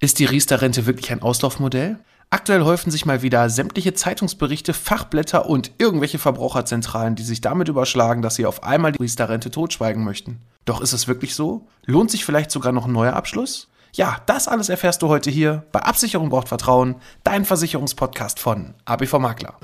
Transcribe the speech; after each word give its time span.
Ist 0.00 0.20
die 0.20 0.26
Riester-Rente 0.26 0.86
wirklich 0.86 1.10
ein 1.10 1.22
Auslaufmodell? 1.22 1.98
Aktuell 2.30 2.62
häufen 2.62 2.92
sich 2.92 3.04
mal 3.04 3.22
wieder 3.22 3.50
sämtliche 3.50 3.94
Zeitungsberichte, 3.94 4.72
Fachblätter 4.72 5.46
und 5.46 5.72
irgendwelche 5.78 6.20
Verbraucherzentralen, 6.20 7.16
die 7.16 7.24
sich 7.24 7.40
damit 7.40 7.68
überschlagen, 7.68 8.22
dass 8.22 8.36
sie 8.36 8.46
auf 8.46 8.62
einmal 8.62 8.92
die 8.92 9.02
Riester-Rente 9.02 9.50
totschweigen 9.50 10.04
möchten. 10.04 10.40
Doch 10.64 10.80
ist 10.82 10.92
es 10.92 11.08
wirklich 11.08 11.34
so? 11.34 11.66
Lohnt 11.84 12.12
sich 12.12 12.24
vielleicht 12.24 12.52
sogar 12.52 12.70
noch 12.70 12.84
ein 12.84 12.92
neuer 12.92 13.14
Abschluss? 13.14 13.70
Ja, 13.92 14.18
das 14.26 14.46
alles 14.46 14.68
erfährst 14.68 15.02
du 15.02 15.08
heute 15.08 15.30
hier 15.30 15.64
bei 15.72 15.80
Absicherung 15.80 16.28
braucht 16.28 16.48
Vertrauen, 16.48 16.94
dein 17.24 17.44
Versicherungspodcast 17.44 18.38
von 18.38 18.74
ABV 18.84 19.14
Makler. 19.18 19.58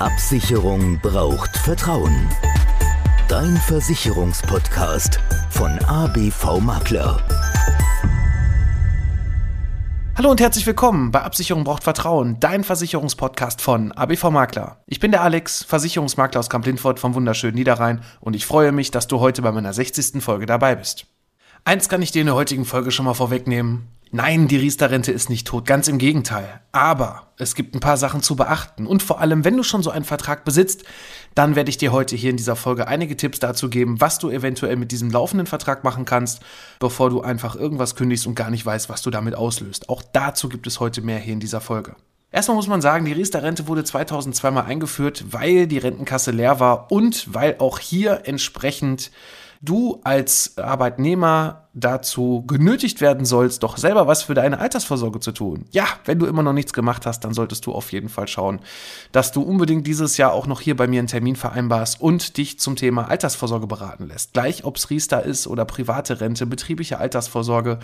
Absicherung 0.00 0.98
braucht 1.00 1.56
Vertrauen. 1.58 2.28
Dein 3.28 3.56
Versicherungspodcast 3.56 5.20
von 5.50 5.78
ABV 5.84 6.58
Makler. 6.58 7.20
Hallo 10.14 10.30
und 10.30 10.42
herzlich 10.42 10.66
willkommen 10.66 11.10
bei 11.10 11.22
Absicherung 11.22 11.64
braucht 11.64 11.84
Vertrauen, 11.84 12.38
dein 12.38 12.64
Versicherungspodcast 12.64 13.62
von 13.62 13.92
ABV 13.92 14.24
Makler. 14.24 14.82
Ich 14.86 15.00
bin 15.00 15.10
der 15.10 15.22
Alex, 15.22 15.62
Versicherungsmakler 15.62 16.38
aus 16.38 16.50
Kamp-Lindfort 16.50 17.00
vom 17.00 17.14
wunderschönen 17.14 17.54
Niederrhein 17.54 18.02
und 18.20 18.36
ich 18.36 18.44
freue 18.44 18.72
mich, 18.72 18.90
dass 18.90 19.08
du 19.08 19.20
heute 19.20 19.40
bei 19.40 19.52
meiner 19.52 19.72
60. 19.72 20.22
Folge 20.22 20.44
dabei 20.44 20.74
bist. 20.74 21.06
Eins 21.64 21.88
kann 21.88 22.02
ich 22.02 22.12
dir 22.12 22.20
in 22.20 22.26
der 22.26 22.34
heutigen 22.34 22.66
Folge 22.66 22.90
schon 22.90 23.06
mal 23.06 23.14
vorwegnehmen. 23.14 23.88
Nein, 24.14 24.46
die 24.46 24.58
Riester-Rente 24.58 25.10
ist 25.10 25.30
nicht 25.30 25.46
tot, 25.46 25.64
ganz 25.64 25.88
im 25.88 25.96
Gegenteil. 25.96 26.60
Aber 26.70 27.28
es 27.38 27.54
gibt 27.54 27.74
ein 27.74 27.80
paar 27.80 27.96
Sachen 27.96 28.20
zu 28.20 28.36
beachten. 28.36 28.86
Und 28.86 29.02
vor 29.02 29.20
allem, 29.20 29.42
wenn 29.42 29.56
du 29.56 29.62
schon 29.62 29.82
so 29.82 29.90
einen 29.90 30.04
Vertrag 30.04 30.44
besitzt, 30.44 30.84
dann 31.34 31.56
werde 31.56 31.70
ich 31.70 31.78
dir 31.78 31.92
heute 31.92 32.14
hier 32.14 32.28
in 32.28 32.36
dieser 32.36 32.54
Folge 32.54 32.86
einige 32.88 33.16
Tipps 33.16 33.38
dazu 33.38 33.70
geben, 33.70 34.02
was 34.02 34.18
du 34.18 34.28
eventuell 34.28 34.76
mit 34.76 34.92
diesem 34.92 35.10
laufenden 35.10 35.46
Vertrag 35.46 35.82
machen 35.82 36.04
kannst, 36.04 36.42
bevor 36.78 37.08
du 37.08 37.22
einfach 37.22 37.56
irgendwas 37.56 37.96
kündigst 37.96 38.26
und 38.26 38.34
gar 38.34 38.50
nicht 38.50 38.66
weißt, 38.66 38.90
was 38.90 39.00
du 39.00 39.08
damit 39.08 39.34
auslöst. 39.34 39.88
Auch 39.88 40.02
dazu 40.12 40.50
gibt 40.50 40.66
es 40.66 40.78
heute 40.78 41.00
mehr 41.00 41.18
hier 41.18 41.32
in 41.32 41.40
dieser 41.40 41.62
Folge. 41.62 41.96
Erstmal 42.30 42.56
muss 42.56 42.68
man 42.68 42.82
sagen, 42.82 43.06
die 43.06 43.12
Riester-Rente 43.12 43.66
wurde 43.66 43.82
2002 43.82 44.50
mal 44.50 44.64
eingeführt, 44.64 45.24
weil 45.30 45.66
die 45.66 45.78
Rentenkasse 45.78 46.32
leer 46.32 46.60
war 46.60 46.92
und 46.92 47.32
weil 47.32 47.56
auch 47.60 47.78
hier 47.78 48.24
entsprechend 48.24 49.10
du 49.62 50.00
als 50.02 50.58
Arbeitnehmer 50.58 51.62
dazu 51.74 52.44
genötigt 52.46 53.00
werden 53.00 53.24
sollst, 53.24 53.62
doch 53.62 53.78
selber 53.78 54.06
was 54.06 54.22
für 54.22 54.34
deine 54.34 54.58
Altersvorsorge 54.58 55.20
zu 55.20 55.32
tun. 55.32 55.64
Ja, 55.70 55.86
wenn 56.04 56.18
du 56.18 56.26
immer 56.26 56.42
noch 56.42 56.52
nichts 56.52 56.74
gemacht 56.74 57.06
hast, 57.06 57.20
dann 57.20 57.32
solltest 57.32 57.64
du 57.64 57.72
auf 57.72 57.92
jeden 57.92 58.10
Fall 58.10 58.28
schauen, 58.28 58.60
dass 59.10 59.32
du 59.32 59.40
unbedingt 59.40 59.86
dieses 59.86 60.18
Jahr 60.18 60.32
auch 60.34 60.46
noch 60.46 60.60
hier 60.60 60.76
bei 60.76 60.86
mir 60.86 60.98
einen 60.98 61.08
Termin 61.08 61.34
vereinbarst 61.34 62.00
und 62.00 62.36
dich 62.36 62.58
zum 62.58 62.76
Thema 62.76 63.08
Altersvorsorge 63.08 63.66
beraten 63.66 64.06
lässt. 64.06 64.34
Gleich 64.34 64.64
ob 64.64 64.76
es 64.76 64.90
Riester 64.90 65.22
ist 65.22 65.46
oder 65.46 65.64
private 65.64 66.20
Rente, 66.20 66.44
betriebliche 66.44 66.98
Altersvorsorge. 66.98 67.78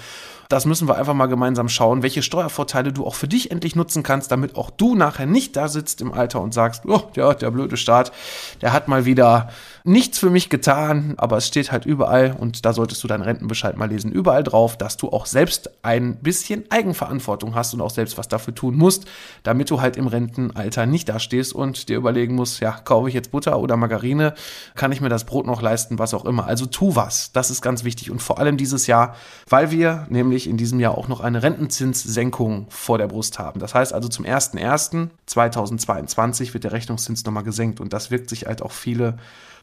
Das 0.51 0.67
müssen 0.67 0.87
wir 0.87 0.97
einfach 0.97 1.15
mal 1.15 1.27
gemeinsam 1.27 1.71
schauen, 1.71 2.03
welche 2.03 2.23
Steuervorteile 2.23 2.93
du 2.93 3.07
auch 3.07 3.15
für 3.15 3.29
dich 3.29 3.51
endlich 3.51 3.75
nutzen 3.75 4.03
kannst, 4.03 4.31
damit 4.31 4.57
auch 4.57 4.71
du 4.71 4.97
nachher 4.97 5.27
nicht 5.27 5.57
da 5.57 5.69
sitzt 5.69 6.03
im 6.03 6.13
Alter 6.13 6.43
und 6.43 6.53
sagst, 6.53 6.85
oh, 6.87 7.05
ja, 7.15 7.33
der 7.33 7.51
blöde 7.51 7.79
Staat, 7.79 8.13
der 8.61 8.75
hat 8.75 8.87
mal 8.89 9.07
wieder 9.07 9.49
nichts 9.89 10.19
für 10.19 10.31
mich 10.31 10.51
getan, 10.51 11.15
aber 11.17 11.39
es 11.39 11.49
steht 11.49 11.73
halt 11.73 11.87
überall 11.87 12.37
und 12.39 12.65
da 12.65 12.73
solltest 12.73 13.03
du 13.03 13.09
deinen 13.09 13.23
Rentenbescheid 13.23 13.77
mal 13.77 13.89
lesen, 13.89 14.13
überall 14.13 14.45
drauf, 14.45 14.77
dass 14.77 14.97
du 14.97 15.09
auch 15.09 15.27
selbst 15.27 15.71
ein 15.83 16.17
bisschen 16.17 16.65
Eigenverantwortung 16.71 17.55
hast 17.55 17.75
und 17.75 17.81
auch 17.81 17.91
selbst 17.91 18.19
was 18.19 18.29
dafür 18.29 18.55
tun 18.55 18.77
musst, 18.77 19.07
damit 19.43 19.71
du 19.71 19.81
halt 19.81 19.97
im 19.97 20.07
Rentenalter 20.07 20.85
nicht 20.87 21.09
dastehst 21.09 21.55
und 21.55 21.89
dir 21.89 21.97
überlegen 21.97 22.35
musst, 22.35 22.61
ja, 22.61 22.73
kaufe 22.73 23.09
ich 23.09 23.15
jetzt 23.15 23.31
Butter 23.31 23.59
oder 23.59 23.77
Margarine, 23.77 24.35
kann 24.75 24.93
ich 24.93 25.01
mir 25.01 25.09
das 25.09 25.25
Brot 25.25 25.47
noch 25.47 25.63
leisten, 25.63 25.99
was 25.99 26.13
auch 26.15 26.27
immer. 26.27 26.47
Also 26.47 26.67
tu 26.67 26.95
was, 26.95 27.33
das 27.33 27.51
ist 27.51 27.63
ganz 27.63 27.83
wichtig. 27.83 28.11
Und 28.11 28.21
vor 28.21 28.39
allem 28.39 28.59
dieses 28.59 28.87
Jahr, 28.87 29.17
weil 29.49 29.71
wir 29.71 30.07
nämlich 30.11 30.49
in 30.49 30.59
diesem 30.59 30.81
Jahr 30.81 30.99
auch 30.99 31.09
noch 31.09 31.21
eine 31.21 31.43
Rentenzinssenkung 31.43 32.67
vor 32.69 32.99
der 32.99 33.09
Brust 33.09 33.39
haben. 33.39 33.59
Das 33.59 33.75
heißt 33.75 33.95
also 33.95 34.09
zum 34.09 34.27
01.01.2022 34.27 36.53
wird 36.53 36.65
der 36.65 36.73
Rechnungszins 36.73 37.25
nochmal 37.25 37.45
gesenkt. 37.45 37.81
Und 37.81 37.95
das 37.95 38.11
wirkt 38.11 38.29
sich 38.29 38.45
halt 38.47 38.61
auch 38.63 38.73
viele 38.73 39.17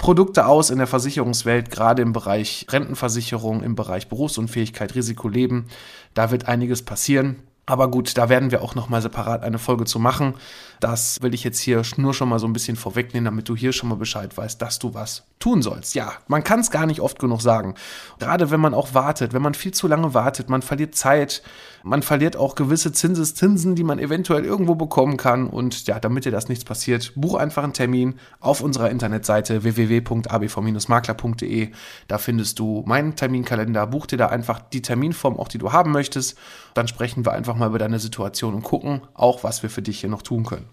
Produkte 0.06 0.46
aus 0.46 0.70
in 0.70 0.78
der 0.78 0.86
Versicherungswelt, 0.86 1.72
gerade 1.72 2.04
im 2.04 2.14
Bereich 2.14 2.68
Rentenversicherung, 2.70 3.64
im 3.64 3.74
Bereich 3.74 4.08
Berufsunfähigkeit, 4.08 4.94
Risikoleben. 4.94 5.66
Da 6.14 6.30
wird 6.30 6.48
einiges 6.48 6.84
passieren. 6.84 7.38
Aber 7.66 7.90
gut, 7.90 8.16
da 8.16 8.30
werden 8.30 8.52
wir 8.52 8.62
auch 8.62 8.76
nochmal 8.76 9.02
separat 9.02 9.42
eine 9.42 9.58
Folge 9.58 9.86
zu 9.86 9.98
machen. 9.98 10.36
Das 10.80 11.24
will 11.24 11.34
ich 11.34 11.44
jetzt 11.44 11.58
hier 11.58 11.82
nur 11.98 12.14
schon 12.14 12.30
mal 12.30 12.38
so 12.38 12.46
ein 12.46 12.54
bisschen 12.54 12.76
vorwegnehmen, 12.76 13.26
damit 13.26 13.50
du 13.50 13.56
hier 13.56 13.74
schon 13.74 13.90
mal 13.90 13.96
Bescheid 13.96 14.38
weißt, 14.38 14.62
dass 14.62 14.78
du 14.78 14.94
was 14.94 15.24
tun 15.40 15.64
sollst. 15.64 15.96
Ja, 15.96 16.12
man 16.28 16.44
kann 16.44 16.60
es 16.60 16.70
gar 16.70 16.86
nicht 16.86 17.00
oft 17.00 17.18
genug 17.18 17.42
sagen. 17.42 17.74
Gerade 18.20 18.52
wenn 18.52 18.60
man 18.60 18.76
auch 18.76 18.94
wartet, 18.94 19.34
wenn 19.34 19.42
man 19.42 19.56
viel 19.56 19.74
zu 19.74 19.88
lange 19.88 20.14
wartet, 20.14 20.50
man 20.50 20.62
verliert 20.62 20.94
Zeit, 20.94 21.42
man 21.86 22.02
verliert 22.02 22.36
auch 22.36 22.56
gewisse 22.56 22.92
Zinseszinsen, 22.92 23.76
die 23.76 23.84
man 23.84 24.00
eventuell 24.00 24.44
irgendwo 24.44 24.74
bekommen 24.74 25.18
kann. 25.18 25.46
Und 25.46 25.86
ja, 25.86 26.00
damit 26.00 26.26
dir 26.26 26.32
das 26.32 26.50
nichts 26.50 26.66
passiert, 26.66 27.14
buch 27.16 27.36
einfach 27.36 27.64
einen 27.64 27.74
Termin 27.74 28.16
auf 28.40 28.62
unserer 28.62 28.90
Internetseite 28.90 29.64
www.abv-makler.de. 29.64 31.70
Da 32.08 32.18
findest 32.18 32.58
du 32.58 32.82
meinen 32.88 33.16
Terminkalender. 33.16 33.86
Buch 33.86 34.08
dir 34.08 34.18
da 34.18 34.30
einfach 34.30 34.62
die 34.62 34.82
Terminform, 34.82 35.38
auch 35.38 35.48
die 35.48 35.60
du 35.60 35.74
haben 35.74 35.92
möchtest. 35.92 36.40
Dann 36.74 36.88
sprechen 36.88 37.24
wir 37.24 37.34
einfach 37.34 37.56
mal 37.56 37.70
über 37.70 37.78
deine 37.78 38.00
Situation 38.00 38.56
und 38.56 38.64
gucken 38.64 39.02
auch, 39.14 39.44
was 39.44 39.62
wir 39.62 39.70
für 39.70 39.84
dich 39.84 40.00
hier 40.00 40.10
noch 40.10 40.24
tun 40.24 40.44
können. 40.44 40.66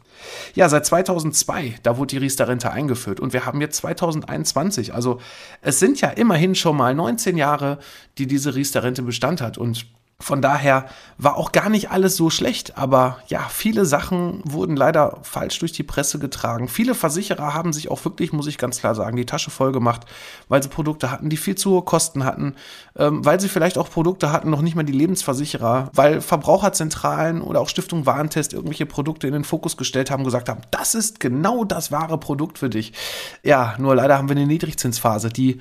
Ja, 0.55 0.71
seit 0.71 0.87
2002, 0.87 1.75
da 1.83 1.99
wurde 1.99 2.13
die 2.13 2.19
Riester-Rente 2.25 2.71
eingeführt 2.71 3.21
und 3.21 3.35
wir 3.35 3.45
haben 3.45 3.61
jetzt 3.61 3.77
2021. 3.77 4.95
Also 4.95 5.21
es 5.61 5.79
sind 5.79 6.01
ja 6.01 6.09
immerhin 6.09 6.55
schon 6.55 6.79
mal 6.79 6.95
19 6.95 7.37
Jahre, 7.37 7.81
die 8.17 8.27
diese 8.27 8.55
Riester-Rente 8.55 9.03
Bestand 9.03 9.43
hat 9.43 9.59
und 9.59 9.85
von 10.23 10.41
daher 10.41 10.87
war 11.19 11.37
auch 11.37 11.53
gar 11.53 11.69
nicht 11.69 11.91
alles 11.91 12.17
so 12.17 12.31
schlecht, 12.31 12.79
aber 12.79 13.19
ja, 13.27 13.47
viele 13.51 13.85
Sachen 13.85 14.41
wurden 14.45 14.77
leider 14.77 15.19
falsch 15.23 15.59
durch 15.59 15.73
die 15.73 15.83
Presse 15.83 16.19
getragen. 16.19 16.69
Viele 16.69 16.95
Versicherer 16.95 17.55
haben 17.55 17.73
sich 17.73 17.91
auch 17.91 18.05
wirklich, 18.05 18.33
muss 18.33 18.47
ich 18.47 18.59
ganz 18.59 18.79
klar 18.79 18.95
sagen, 18.95 19.17
die 19.17 19.27
Tasche 19.27 19.51
voll 19.51 19.73
gemacht, 19.73 20.03
weil 20.49 20.63
sie 20.63 20.69
Produkte 20.69 21.11
hatten, 21.11 21.29
die 21.29 21.37
viel 21.37 21.57
zu 21.57 21.73
hohe 21.73 21.83
Kosten 21.83 22.25
hatten, 22.25 22.55
ähm, 22.97 23.25
weil 23.25 23.41
sie 23.41 23.49
vielleicht 23.49 23.79
auch 23.79 23.91
Produkte 23.91 24.33
hatten, 24.33 24.51
noch 24.51 24.63
nicht 24.63 24.77
mal 24.77 24.85
die 24.85 24.93
Lebensversicherer, 24.93 25.91
weil 25.93 26.21
Verbraucherzentralen 26.21 27.43
oder 27.43 27.61
auch 27.61 27.69
Stiftung 27.69 28.07
Warentest 28.07 28.53
irgendwelche 28.53 28.87
Produkte 28.87 29.27
in 29.27 29.33
den 29.33 29.45
Fokus 29.45 29.77
gestellt 29.77 30.11
haben, 30.11 30.25
gesagt 30.25 30.49
haben, 30.49 30.63
das 30.71 30.95
ist 30.95 31.21
genau 31.21 31.65
das 31.65 31.91
wahre 31.93 32.19
Produkt 32.19 32.59
für 32.59 32.71
dich. 32.71 32.93
Ja, 33.43 33.75
nur 33.79 33.95
leider 33.97 34.19
haben 34.19 34.29
wir 34.29 34.37
eine 34.37 34.47
Niedrigzinsphase, 34.47 35.31
die 35.31 35.61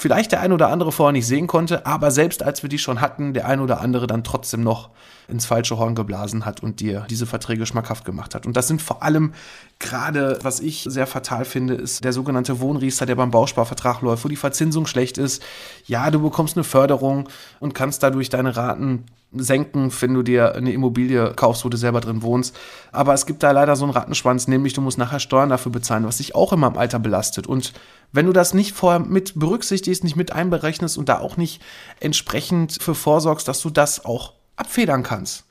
vielleicht 0.00 0.32
der 0.32 0.40
ein 0.40 0.52
oder 0.52 0.68
andere 0.68 0.92
vorher 0.92 1.12
nicht 1.12 1.26
sehen 1.26 1.46
konnte, 1.46 1.84
aber 1.84 2.10
selbst 2.10 2.42
als 2.42 2.62
wir 2.62 2.70
die 2.70 2.78
schon 2.78 3.02
hatten, 3.02 3.34
der 3.34 3.46
ein 3.46 3.60
oder 3.60 3.80
andere 3.80 4.06
dann 4.06 4.24
trotzdem 4.24 4.62
noch 4.62 4.88
ins 5.28 5.44
falsche 5.44 5.76
Horn 5.76 5.94
geblasen 5.94 6.46
hat 6.46 6.62
und 6.62 6.80
dir 6.80 7.06
diese 7.10 7.26
Verträge 7.26 7.66
schmackhaft 7.66 8.06
gemacht 8.06 8.34
hat. 8.34 8.46
Und 8.46 8.56
das 8.56 8.66
sind 8.66 8.80
vor 8.80 9.02
allem 9.02 9.34
gerade, 9.78 10.38
was 10.42 10.58
ich 10.60 10.86
sehr 10.88 11.06
fatal 11.06 11.44
finde, 11.44 11.74
ist 11.74 12.02
der 12.02 12.14
sogenannte 12.14 12.60
Wohnriester, 12.60 13.04
der 13.04 13.14
beim 13.14 13.30
Bausparvertrag 13.30 14.00
läuft, 14.00 14.24
wo 14.24 14.28
die 14.28 14.36
Verzinsung 14.36 14.86
schlecht 14.86 15.18
ist. 15.18 15.42
Ja, 15.86 16.10
du 16.10 16.20
bekommst 16.20 16.56
eine 16.56 16.64
Förderung 16.64 17.28
und 17.60 17.74
kannst 17.74 18.02
dadurch 18.02 18.30
deine 18.30 18.56
Raten 18.56 19.04
senken, 19.32 19.92
wenn 20.00 20.14
du 20.14 20.22
dir 20.22 20.54
eine 20.54 20.72
Immobilie 20.72 21.32
kaufst, 21.34 21.64
wo 21.64 21.68
du 21.68 21.76
selber 21.76 22.00
drin 22.00 22.22
wohnst. 22.22 22.56
Aber 22.92 23.14
es 23.14 23.26
gibt 23.26 23.42
da 23.42 23.52
leider 23.52 23.76
so 23.76 23.84
einen 23.84 23.92
Rattenschwanz, 23.92 24.48
nämlich 24.48 24.72
du 24.72 24.80
musst 24.80 24.98
nachher 24.98 25.20
Steuern 25.20 25.48
dafür 25.48 25.72
bezahlen, 25.72 26.04
was 26.04 26.16
dich 26.16 26.34
auch 26.34 26.52
immer 26.52 26.66
im 26.66 26.76
Alter 26.76 26.98
belastet. 26.98 27.46
Und 27.46 27.72
wenn 28.12 28.26
du 28.26 28.32
das 28.32 28.54
nicht 28.54 28.72
vorher 28.72 29.00
mit 29.00 29.38
berücksichtigst, 29.38 30.02
nicht 30.02 30.16
mit 30.16 30.32
einberechnest 30.32 30.98
und 30.98 31.08
da 31.08 31.20
auch 31.20 31.36
nicht 31.36 31.62
entsprechend 32.00 32.82
für 32.82 32.94
vorsorgst, 32.94 33.46
dass 33.46 33.60
du 33.60 33.70
das 33.70 34.04
auch 34.04 34.34
abfedern 34.56 35.02
kannst, 35.02 35.44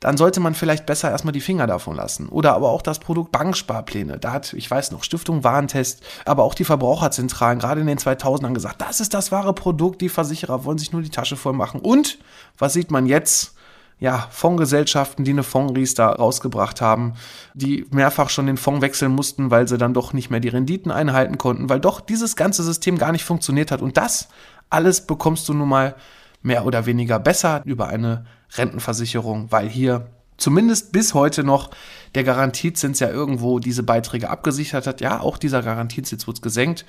dann 0.00 0.16
sollte 0.16 0.38
man 0.40 0.54
vielleicht 0.54 0.86
besser 0.86 1.10
erstmal 1.10 1.32
die 1.32 1.40
Finger 1.40 1.66
davon 1.66 1.96
lassen. 1.96 2.28
Oder 2.28 2.54
aber 2.54 2.68
auch 2.70 2.82
das 2.82 3.00
Produkt 3.00 3.32
Banksparpläne. 3.32 4.18
Da 4.18 4.32
hat, 4.32 4.52
ich 4.52 4.70
weiß 4.70 4.92
noch, 4.92 5.02
Stiftung 5.02 5.42
Warentest, 5.42 6.02
aber 6.24 6.44
auch 6.44 6.54
die 6.54 6.64
Verbraucherzentralen 6.64 7.58
gerade 7.58 7.80
in 7.80 7.86
den 7.88 7.98
2000ern 7.98 8.54
gesagt, 8.54 8.80
das 8.80 9.00
ist 9.00 9.14
das 9.14 9.32
wahre 9.32 9.52
Produkt, 9.54 10.00
die 10.00 10.08
Versicherer 10.08 10.64
wollen 10.64 10.78
sich 10.78 10.92
nur 10.92 11.02
die 11.02 11.10
Tasche 11.10 11.36
voll 11.36 11.52
machen. 11.52 11.80
Und 11.80 12.18
was 12.58 12.72
sieht 12.72 12.90
man 12.90 13.06
jetzt? 13.06 13.54
ja, 14.00 14.28
Fondsgesellschaften, 14.30 15.24
die 15.24 15.32
eine 15.32 15.42
Fondsriester 15.42 16.06
rausgebracht 16.06 16.80
haben, 16.80 17.14
die 17.54 17.84
mehrfach 17.90 18.30
schon 18.30 18.46
den 18.46 18.56
Fonds 18.56 18.80
wechseln 18.80 19.12
mussten, 19.12 19.50
weil 19.50 19.66
sie 19.66 19.76
dann 19.76 19.94
doch 19.94 20.12
nicht 20.12 20.30
mehr 20.30 20.40
die 20.40 20.48
Renditen 20.48 20.92
einhalten 20.92 21.36
konnten, 21.36 21.68
weil 21.68 21.80
doch 21.80 22.00
dieses 22.00 22.36
ganze 22.36 22.62
System 22.62 22.96
gar 22.96 23.12
nicht 23.12 23.24
funktioniert 23.24 23.72
hat. 23.72 23.82
Und 23.82 23.96
das 23.96 24.28
alles 24.70 25.06
bekommst 25.06 25.48
du 25.48 25.54
nun 25.54 25.68
mal 25.68 25.96
mehr 26.48 26.66
oder 26.66 26.86
weniger 26.86 27.20
besser 27.20 27.62
über 27.64 27.86
eine 27.86 28.24
Rentenversicherung, 28.56 29.52
weil 29.52 29.68
hier 29.68 30.08
zumindest 30.38 30.92
bis 30.92 31.14
heute 31.14 31.44
noch 31.44 31.70
der 32.14 32.24
Garantiezins 32.24 32.98
ja 32.98 33.08
irgendwo 33.08 33.60
diese 33.60 33.84
Beiträge 33.84 34.30
abgesichert 34.30 34.86
hat. 34.86 35.00
Ja, 35.00 35.20
auch 35.20 35.38
dieser 35.38 35.62
Garantiezins 35.62 36.26
wird 36.26 36.42
gesenkt. 36.42 36.84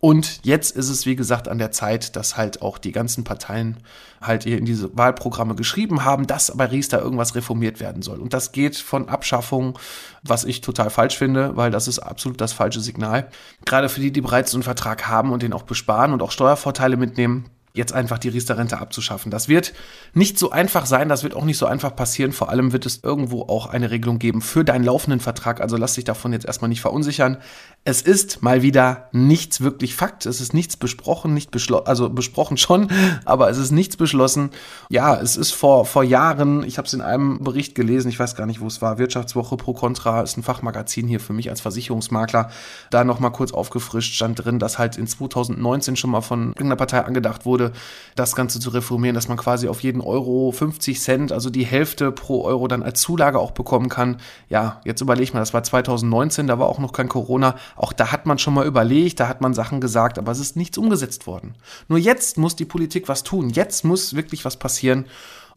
Und 0.00 0.44
jetzt 0.44 0.76
ist 0.76 0.90
es, 0.90 1.06
wie 1.06 1.16
gesagt, 1.16 1.48
an 1.48 1.58
der 1.58 1.72
Zeit, 1.72 2.14
dass 2.14 2.36
halt 2.36 2.62
auch 2.62 2.78
die 2.78 2.92
ganzen 2.92 3.24
Parteien 3.24 3.78
halt 4.20 4.44
hier 4.44 4.56
in 4.56 4.64
diese 4.64 4.96
Wahlprogramme 4.96 5.56
geschrieben 5.56 6.04
haben, 6.04 6.28
dass 6.28 6.56
bei 6.56 6.66
Riester 6.66 7.00
irgendwas 7.00 7.34
reformiert 7.34 7.80
werden 7.80 8.02
soll. 8.02 8.20
Und 8.20 8.32
das 8.32 8.52
geht 8.52 8.76
von 8.76 9.08
Abschaffung, 9.08 9.76
was 10.22 10.44
ich 10.44 10.60
total 10.60 10.90
falsch 10.90 11.16
finde, 11.16 11.56
weil 11.56 11.72
das 11.72 11.88
ist 11.88 11.98
absolut 11.98 12.40
das 12.40 12.52
falsche 12.52 12.80
Signal. 12.80 13.28
Gerade 13.64 13.88
für 13.88 14.00
die, 14.00 14.12
die 14.12 14.20
bereits 14.20 14.54
einen 14.54 14.62
Vertrag 14.62 15.08
haben 15.08 15.32
und 15.32 15.42
den 15.42 15.52
auch 15.52 15.64
besparen 15.64 16.12
und 16.12 16.22
auch 16.22 16.30
Steuervorteile 16.30 16.96
mitnehmen, 16.96 17.46
jetzt 17.78 17.94
einfach 17.94 18.18
die 18.18 18.28
Riester-Rente 18.28 18.78
abzuschaffen. 18.78 19.30
Das 19.30 19.48
wird 19.48 19.72
nicht 20.12 20.38
so 20.38 20.50
einfach 20.50 20.84
sein, 20.84 21.08
das 21.08 21.22
wird 21.22 21.34
auch 21.34 21.44
nicht 21.44 21.56
so 21.56 21.66
einfach 21.66 21.96
passieren. 21.96 22.32
Vor 22.32 22.50
allem 22.50 22.72
wird 22.72 22.84
es 22.84 23.00
irgendwo 23.02 23.42
auch 23.42 23.66
eine 23.66 23.90
Regelung 23.90 24.18
geben 24.18 24.42
für 24.42 24.64
deinen 24.64 24.84
laufenden 24.84 25.20
Vertrag. 25.20 25.60
Also 25.60 25.76
lass 25.76 25.94
dich 25.94 26.04
davon 26.04 26.32
jetzt 26.32 26.44
erstmal 26.44 26.68
nicht 26.68 26.80
verunsichern. 26.80 27.38
Es 27.84 28.02
ist 28.02 28.42
mal 28.42 28.62
wieder 28.62 29.08
nichts 29.12 29.62
wirklich 29.62 29.94
Fakt. 29.94 30.26
Es 30.26 30.40
ist 30.40 30.52
nichts 30.52 30.76
besprochen, 30.76 31.32
nicht 31.32 31.50
beschlossen, 31.50 31.86
also 31.86 32.10
besprochen 32.10 32.56
schon, 32.58 32.88
aber 33.24 33.48
es 33.48 33.56
ist 33.56 33.70
nichts 33.70 33.96
beschlossen. 33.96 34.50
Ja, 34.90 35.18
es 35.18 35.36
ist 35.36 35.52
vor, 35.52 35.86
vor 35.86 36.04
Jahren, 36.04 36.64
ich 36.64 36.76
habe 36.76 36.86
es 36.86 36.92
in 36.92 37.00
einem 37.00 37.38
Bericht 37.42 37.74
gelesen, 37.74 38.08
ich 38.08 38.18
weiß 38.18 38.34
gar 38.34 38.46
nicht, 38.46 38.60
wo 38.60 38.66
es 38.66 38.82
war, 38.82 38.98
Wirtschaftswoche 38.98 39.56
Pro 39.56 39.72
Contra 39.72 40.22
ist 40.22 40.36
ein 40.36 40.42
Fachmagazin 40.42 41.06
hier 41.06 41.20
für 41.20 41.32
mich 41.32 41.48
als 41.48 41.60
Versicherungsmakler. 41.60 42.50
Da 42.90 43.04
nochmal 43.04 43.32
kurz 43.32 43.52
aufgefrischt 43.52 44.14
stand 44.14 44.44
drin, 44.44 44.58
dass 44.58 44.78
halt 44.78 44.98
in 44.98 45.06
2019 45.06 45.96
schon 45.96 46.10
mal 46.10 46.20
von 46.20 46.48
irgendeiner 46.48 46.76
Partei 46.76 47.04
angedacht 47.04 47.46
wurde, 47.46 47.67
das 48.14 48.34
Ganze 48.34 48.60
zu 48.60 48.70
reformieren, 48.70 49.14
dass 49.14 49.28
man 49.28 49.36
quasi 49.36 49.68
auf 49.68 49.82
jeden 49.82 50.00
Euro 50.00 50.52
50 50.52 51.00
Cent, 51.00 51.32
also 51.32 51.50
die 51.50 51.64
Hälfte 51.64 52.12
pro 52.12 52.44
Euro 52.44 52.68
dann 52.68 52.82
als 52.82 53.00
Zulage 53.00 53.38
auch 53.38 53.52
bekommen 53.52 53.88
kann. 53.88 54.18
Ja, 54.48 54.80
jetzt 54.84 55.00
überleg 55.00 55.34
mal, 55.34 55.40
das 55.40 55.54
war 55.54 55.62
2019, 55.62 56.46
da 56.46 56.58
war 56.58 56.68
auch 56.68 56.78
noch 56.78 56.92
kein 56.92 57.08
Corona. 57.08 57.56
Auch 57.76 57.92
da 57.92 58.12
hat 58.12 58.26
man 58.26 58.38
schon 58.38 58.54
mal 58.54 58.66
überlegt, 58.66 59.20
da 59.20 59.28
hat 59.28 59.40
man 59.40 59.54
Sachen 59.54 59.80
gesagt, 59.80 60.18
aber 60.18 60.32
es 60.32 60.40
ist 60.40 60.56
nichts 60.56 60.78
umgesetzt 60.78 61.26
worden. 61.26 61.54
Nur 61.88 61.98
jetzt 61.98 62.38
muss 62.38 62.56
die 62.56 62.64
Politik 62.64 63.08
was 63.08 63.22
tun. 63.22 63.50
Jetzt 63.50 63.84
muss 63.84 64.14
wirklich 64.14 64.44
was 64.44 64.56
passieren. 64.56 65.06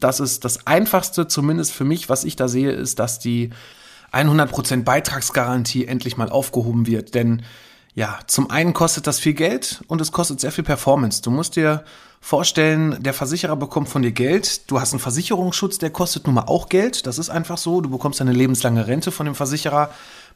Das 0.00 0.20
ist 0.20 0.44
das 0.44 0.66
Einfachste, 0.66 1.28
zumindest 1.28 1.72
für 1.72 1.84
mich, 1.84 2.08
was 2.08 2.24
ich 2.24 2.36
da 2.36 2.48
sehe, 2.48 2.72
ist, 2.72 2.98
dass 2.98 3.18
die 3.18 3.50
100% 4.12 4.84
Beitragsgarantie 4.84 5.86
endlich 5.86 6.16
mal 6.16 6.28
aufgehoben 6.28 6.86
wird. 6.86 7.14
Denn 7.14 7.42
ja, 7.94 8.18
zum 8.26 8.50
einen 8.50 8.72
kostet 8.72 9.06
das 9.06 9.20
viel 9.20 9.34
Geld 9.34 9.82
und 9.86 10.00
es 10.00 10.12
kostet 10.12 10.40
sehr 10.40 10.52
viel 10.52 10.64
Performance. 10.64 11.20
Du 11.20 11.30
musst 11.30 11.56
dir 11.56 11.84
vorstellen, 12.20 13.02
der 13.02 13.12
Versicherer 13.12 13.56
bekommt 13.56 13.88
von 13.88 14.00
dir 14.00 14.12
Geld. 14.12 14.70
Du 14.70 14.80
hast 14.80 14.92
einen 14.92 15.00
Versicherungsschutz, 15.00 15.78
der 15.78 15.90
kostet 15.90 16.26
nun 16.26 16.36
mal 16.36 16.44
auch 16.46 16.68
Geld. 16.68 17.06
Das 17.06 17.18
ist 17.18 17.28
einfach 17.28 17.58
so. 17.58 17.80
Du 17.80 17.90
bekommst 17.90 18.20
eine 18.20 18.32
lebenslange 18.32 18.86
Rente 18.86 19.10
von 19.10 19.26
dem 19.26 19.34
Versicherer 19.34 19.90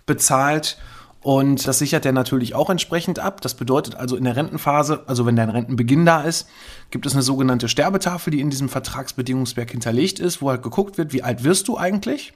bezahlt. 0.05 0.77
Und 1.23 1.67
das 1.67 1.79
sichert 1.79 2.05
er 2.05 2.13
natürlich 2.13 2.55
auch 2.55 2.71
entsprechend 2.71 3.19
ab. 3.19 3.41
Das 3.41 3.55
bedeutet 3.55 3.95
also 3.95 4.17
in 4.17 4.25
der 4.25 4.37
Rentenphase, 4.37 5.05
also 5.07 5.27
wenn 5.27 5.35
dein 5.35 5.49
Rentenbeginn 5.49 6.05
da 6.05 6.21
ist, 6.21 6.47
gibt 6.91 7.07
es 7.07 7.15
eine 7.15 7.23
sogenannte 7.23 7.69
Sterbetafel, 7.69 8.31
die 8.31 8.41
in 8.41 8.51
diesem 8.51 8.69
Vertragsbedingungswerk 8.69 9.71
hinterlegt 9.71 10.21
ist, 10.21 10.43
wo 10.43 10.51
halt 10.51 10.63
geguckt 10.63 10.99
wird, 10.99 11.13
wie 11.13 11.23
alt 11.23 11.43
wirst 11.43 11.69
du 11.69 11.79
eigentlich? 11.79 12.35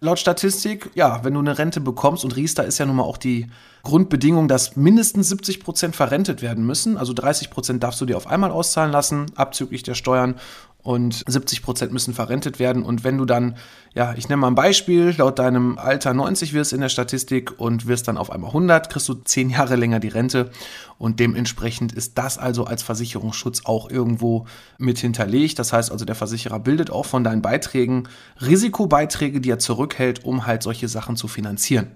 Laut 0.00 0.18
Statistik, 0.18 0.90
ja, 0.94 1.24
wenn 1.24 1.34
du 1.34 1.40
eine 1.40 1.58
Rente 1.58 1.80
bekommst, 1.80 2.24
und 2.24 2.36
Riester 2.36 2.64
ist 2.64 2.78
ja 2.78 2.86
nun 2.86 2.96
mal 2.96 3.02
auch 3.02 3.16
die 3.16 3.46
Grundbedingung, 3.82 4.48
dass 4.48 4.76
mindestens 4.76 5.28
70 5.28 5.60
Prozent 5.60 5.96
verrentet 5.96 6.42
werden 6.42 6.66
müssen. 6.66 6.96
Also 6.96 7.12
30 7.12 7.50
Prozent 7.50 7.82
darfst 7.82 8.00
du 8.00 8.06
dir 8.06 8.16
auf 8.16 8.26
einmal 8.26 8.50
auszahlen 8.50 8.92
lassen, 8.92 9.26
abzüglich 9.36 9.82
der 9.82 9.94
Steuern 9.94 10.34
und 10.82 11.22
70 11.26 11.62
Prozent 11.62 11.92
müssen 11.92 12.14
verrentet 12.14 12.58
werden. 12.58 12.82
Und 12.82 13.04
wenn 13.04 13.18
du 13.18 13.24
dann, 13.24 13.56
ja, 13.94 14.14
ich 14.16 14.28
nenne 14.28 14.38
mal 14.38 14.46
ein 14.46 14.54
Beispiel, 14.54 15.14
laut 15.16 15.38
deinem 15.38 15.78
Alter 15.78 16.14
90 16.14 16.52
wirst 16.54 16.72
in 16.72 16.80
der 16.80 16.88
Statistik 16.88 17.58
und 17.58 17.86
wirst 17.86 18.08
dann 18.08 18.16
auf 18.16 18.30
einmal 18.30 18.50
100, 18.50 18.88
kriegst 18.88 19.08
du 19.08 19.14
10 19.14 19.50
Jahre 19.50 19.76
länger 19.76 20.00
die 20.00 20.08
Rente. 20.08 20.50
Und 20.98 21.20
dementsprechend 21.20 21.92
ist 21.92 22.18
das 22.18 22.38
also 22.38 22.64
als 22.64 22.82
Versicherungsschutz 22.82 23.62
auch 23.64 23.90
irgendwo 23.90 24.46
mit 24.78 24.98
hinterlegt. 24.98 25.58
Das 25.58 25.72
heißt 25.72 25.92
also, 25.92 26.04
der 26.04 26.14
Versicherer 26.14 26.58
bildet 26.58 26.90
auch 26.90 27.06
von 27.06 27.24
deinen 27.24 27.42
Beiträgen 27.42 28.08
Risikobeiträge, 28.40 29.40
die 29.40 29.50
er 29.50 29.58
zurückhält, 29.58 30.24
um 30.24 30.46
halt 30.46 30.62
solche 30.62 30.88
Sachen 30.88 31.16
zu 31.16 31.28
finanzieren. 31.28 31.88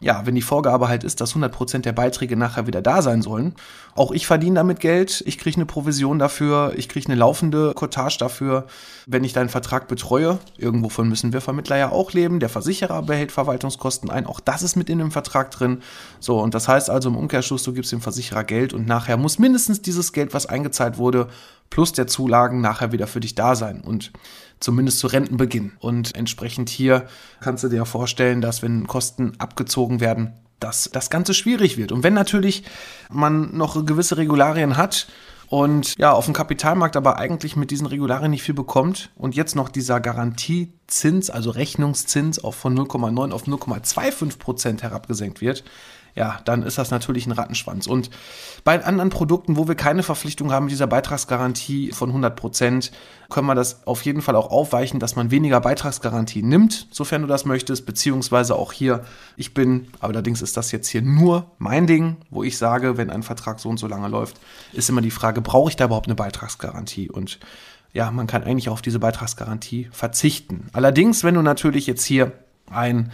Ja, 0.00 0.26
wenn 0.26 0.34
die 0.34 0.42
Vorgabe 0.42 0.88
halt 0.88 1.04
ist, 1.04 1.20
dass 1.20 1.30
100 1.30 1.52
Prozent 1.52 1.84
der 1.84 1.92
Beiträge 1.92 2.36
nachher 2.36 2.66
wieder 2.66 2.82
da 2.82 3.02
sein 3.02 3.22
sollen, 3.22 3.54
auch 3.94 4.12
ich 4.12 4.26
verdiene 4.26 4.56
damit 4.56 4.78
Geld, 4.78 5.24
ich 5.26 5.38
kriege 5.38 5.56
eine 5.56 5.66
Provision 5.66 6.20
dafür, 6.20 6.72
ich 6.76 6.88
kriege 6.88 7.06
eine 7.06 7.16
laufende 7.16 7.74
Cottage 7.74 8.16
dafür, 8.18 8.28
dafür, 8.28 8.66
wenn 9.06 9.24
ich 9.24 9.32
deinen 9.32 9.48
Vertrag 9.48 9.88
betreue. 9.88 10.38
Irgendwovon 10.56 11.08
müssen 11.08 11.32
wir 11.32 11.40
Vermittler 11.40 11.76
ja 11.76 11.90
auch 11.90 12.12
leben. 12.12 12.40
Der 12.40 12.48
Versicherer 12.48 13.02
behält 13.02 13.32
Verwaltungskosten 13.32 14.10
ein. 14.10 14.26
Auch 14.26 14.40
das 14.40 14.62
ist 14.62 14.76
mit 14.76 14.90
in 14.90 14.98
dem 14.98 15.10
Vertrag 15.10 15.50
drin. 15.50 15.82
So, 16.20 16.40
und 16.40 16.54
das 16.54 16.68
heißt 16.68 16.90
also 16.90 17.08
im 17.08 17.16
Umkehrschluss, 17.16 17.62
du 17.62 17.72
gibst 17.72 17.92
dem 17.92 18.00
Versicherer 18.00 18.44
Geld 18.48 18.72
und 18.72 18.88
nachher 18.88 19.16
muss 19.16 19.38
mindestens 19.38 19.80
dieses 19.80 20.12
Geld, 20.12 20.34
was 20.34 20.46
eingezahlt 20.46 20.98
wurde, 20.98 21.28
plus 21.70 21.92
der 21.92 22.08
Zulagen 22.08 22.60
nachher 22.60 22.90
wieder 22.90 23.06
für 23.06 23.20
dich 23.20 23.36
da 23.36 23.54
sein. 23.54 23.80
Und 23.80 24.10
zumindest 24.58 24.98
zu 24.98 25.06
Rentenbeginn. 25.06 25.72
Und 25.78 26.16
entsprechend 26.16 26.68
hier 26.68 27.06
kannst 27.40 27.62
du 27.62 27.68
dir 27.68 27.84
vorstellen, 27.84 28.40
dass 28.40 28.62
wenn 28.62 28.88
Kosten 28.88 29.34
abgezogen 29.38 30.00
werden, 30.00 30.32
dass 30.58 30.90
das 30.92 31.10
Ganze 31.10 31.34
schwierig 31.34 31.76
wird. 31.76 31.92
Und 31.92 32.02
wenn 32.02 32.14
natürlich 32.14 32.64
man 33.10 33.56
noch 33.56 33.86
gewisse 33.86 34.16
Regularien 34.16 34.76
hat, 34.76 35.06
und 35.50 35.96
ja, 35.96 36.12
auf 36.12 36.26
dem 36.26 36.34
Kapitalmarkt 36.34 36.94
aber 36.94 37.16
eigentlich 37.16 37.56
mit 37.56 37.70
diesen 37.70 37.86
Regularien 37.86 38.30
nicht 38.30 38.42
viel 38.42 38.54
bekommt 38.54 39.10
und 39.16 39.34
jetzt 39.34 39.56
noch 39.56 39.70
dieser 39.70 39.98
Garantiezins, 39.98 41.30
also 41.30 41.50
Rechnungszins 41.50 42.44
auch 42.44 42.52
von 42.52 42.78
0,9 42.78 43.32
auf 43.32 43.46
0,25 43.46 44.38
Prozent 44.38 44.82
herabgesenkt 44.82 45.40
wird, 45.40 45.64
ja, 46.18 46.40
dann 46.44 46.64
ist 46.64 46.78
das 46.78 46.90
natürlich 46.90 47.28
ein 47.28 47.32
Rattenschwanz. 47.32 47.86
Und 47.86 48.10
bei 48.64 48.84
anderen 48.84 49.08
Produkten, 49.08 49.56
wo 49.56 49.68
wir 49.68 49.76
keine 49.76 50.02
Verpflichtung 50.02 50.50
haben 50.50 50.64
mit 50.64 50.72
dieser 50.72 50.88
Beitragsgarantie 50.88 51.92
von 51.92 52.08
100 52.08 52.34
Prozent, 52.34 52.90
können 53.30 53.46
wir 53.46 53.54
das 53.54 53.86
auf 53.86 54.02
jeden 54.02 54.20
Fall 54.20 54.34
auch 54.34 54.50
aufweichen, 54.50 54.98
dass 54.98 55.14
man 55.14 55.30
weniger 55.30 55.60
Beitragsgarantie 55.60 56.42
nimmt, 56.42 56.88
sofern 56.90 57.22
du 57.22 57.28
das 57.28 57.44
möchtest, 57.44 57.86
beziehungsweise 57.86 58.56
auch 58.56 58.72
hier, 58.72 59.04
ich 59.36 59.54
bin, 59.54 59.86
allerdings 60.00 60.42
ist 60.42 60.56
das 60.56 60.72
jetzt 60.72 60.88
hier 60.88 61.02
nur 61.02 61.52
mein 61.58 61.86
Ding, 61.86 62.16
wo 62.30 62.42
ich 62.42 62.58
sage, 62.58 62.96
wenn 62.96 63.10
ein 63.10 63.22
Vertrag 63.22 63.60
so 63.60 63.68
und 63.68 63.78
so 63.78 63.86
lange 63.86 64.08
läuft, 64.08 64.40
ist 64.72 64.88
immer 64.88 65.02
die 65.02 65.12
Frage, 65.12 65.40
brauche 65.40 65.70
ich 65.70 65.76
da 65.76 65.84
überhaupt 65.84 66.08
eine 66.08 66.16
Beitragsgarantie? 66.16 67.10
Und 67.10 67.38
ja, 67.92 68.10
man 68.10 68.26
kann 68.26 68.42
eigentlich 68.42 68.70
auf 68.70 68.82
diese 68.82 68.98
Beitragsgarantie 68.98 69.88
verzichten. 69.92 70.66
Allerdings, 70.72 71.22
wenn 71.22 71.34
du 71.34 71.42
natürlich 71.42 71.86
jetzt 71.86 72.04
hier 72.04 72.32
ein 72.68 73.12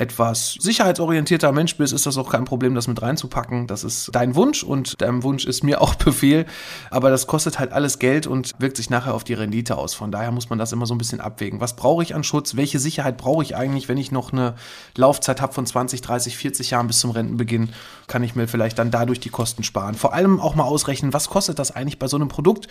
etwas 0.00 0.56
sicherheitsorientierter 0.58 1.52
Mensch 1.52 1.76
bist, 1.76 1.92
ist 1.92 2.06
das 2.06 2.16
auch 2.16 2.30
kein 2.30 2.46
Problem, 2.46 2.74
das 2.74 2.88
mit 2.88 3.02
reinzupacken. 3.02 3.66
Das 3.66 3.84
ist 3.84 4.10
dein 4.12 4.34
Wunsch 4.34 4.62
und 4.62 5.00
dein 5.02 5.22
Wunsch 5.22 5.44
ist 5.44 5.62
mir 5.62 5.80
auch 5.82 5.94
Befehl. 5.94 6.46
Aber 6.90 7.10
das 7.10 7.26
kostet 7.26 7.58
halt 7.58 7.72
alles 7.72 7.98
Geld 7.98 8.26
und 8.26 8.52
wirkt 8.58 8.78
sich 8.78 8.88
nachher 8.88 9.14
auf 9.14 9.24
die 9.24 9.34
Rendite 9.34 9.76
aus. 9.76 9.92
Von 9.92 10.10
daher 10.10 10.30
muss 10.30 10.48
man 10.48 10.58
das 10.58 10.72
immer 10.72 10.86
so 10.86 10.94
ein 10.94 10.98
bisschen 10.98 11.20
abwägen. 11.20 11.60
Was 11.60 11.76
brauche 11.76 12.02
ich 12.02 12.14
an 12.14 12.24
Schutz? 12.24 12.56
Welche 12.56 12.78
Sicherheit 12.78 13.18
brauche 13.18 13.42
ich 13.42 13.56
eigentlich, 13.56 13.88
wenn 13.88 13.98
ich 13.98 14.10
noch 14.10 14.32
eine 14.32 14.54
Laufzeit 14.96 15.42
habe 15.42 15.52
von 15.52 15.66
20, 15.66 16.00
30, 16.00 16.36
40 16.36 16.70
Jahren 16.70 16.86
bis 16.86 17.00
zum 17.00 17.10
Rentenbeginn? 17.10 17.68
Kann 18.06 18.22
ich 18.22 18.34
mir 18.34 18.48
vielleicht 18.48 18.78
dann 18.78 18.90
dadurch 18.90 19.20
die 19.20 19.28
Kosten 19.28 19.62
sparen? 19.64 19.94
Vor 19.94 20.14
allem 20.14 20.40
auch 20.40 20.54
mal 20.54 20.64
ausrechnen, 20.64 21.12
was 21.12 21.28
kostet 21.28 21.58
das 21.58 21.76
eigentlich 21.76 21.98
bei 21.98 22.08
so 22.08 22.16
einem 22.16 22.28
Produkt, 22.28 22.68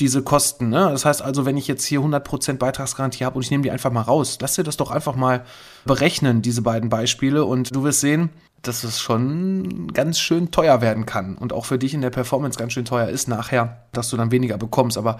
diese 0.00 0.22
Kosten? 0.22 0.68
Ne? 0.68 0.88
Das 0.90 1.04
heißt 1.04 1.22
also, 1.22 1.46
wenn 1.46 1.56
ich 1.56 1.68
jetzt 1.68 1.84
hier 1.84 2.00
100% 2.00 2.54
Beitragsgarantie 2.54 3.24
habe 3.24 3.36
und 3.36 3.44
ich 3.44 3.52
nehme 3.52 3.62
die 3.62 3.70
einfach 3.70 3.92
mal 3.92 4.02
raus, 4.02 4.38
lass 4.40 4.56
dir 4.56 4.64
das 4.64 4.76
doch 4.76 4.90
einfach 4.90 5.14
mal 5.14 5.44
berechnen, 5.84 6.42
diese 6.42 6.62
beiden 6.72 6.88
Beispiele. 6.88 7.44
Und 7.44 7.74
du 7.74 7.84
wirst 7.84 8.00
sehen, 8.00 8.30
dass 8.62 8.84
es 8.84 9.00
schon 9.00 9.92
ganz 9.92 10.18
schön 10.18 10.50
teuer 10.50 10.80
werden 10.80 11.04
kann 11.04 11.36
und 11.36 11.52
auch 11.52 11.66
für 11.66 11.78
dich 11.78 11.94
in 11.94 12.00
der 12.00 12.10
Performance 12.10 12.58
ganz 12.58 12.72
schön 12.72 12.84
teuer 12.84 13.08
ist 13.08 13.28
nachher, 13.28 13.84
dass 13.92 14.08
du 14.08 14.16
dann 14.16 14.30
weniger 14.30 14.56
bekommst. 14.56 14.96
Aber 14.96 15.18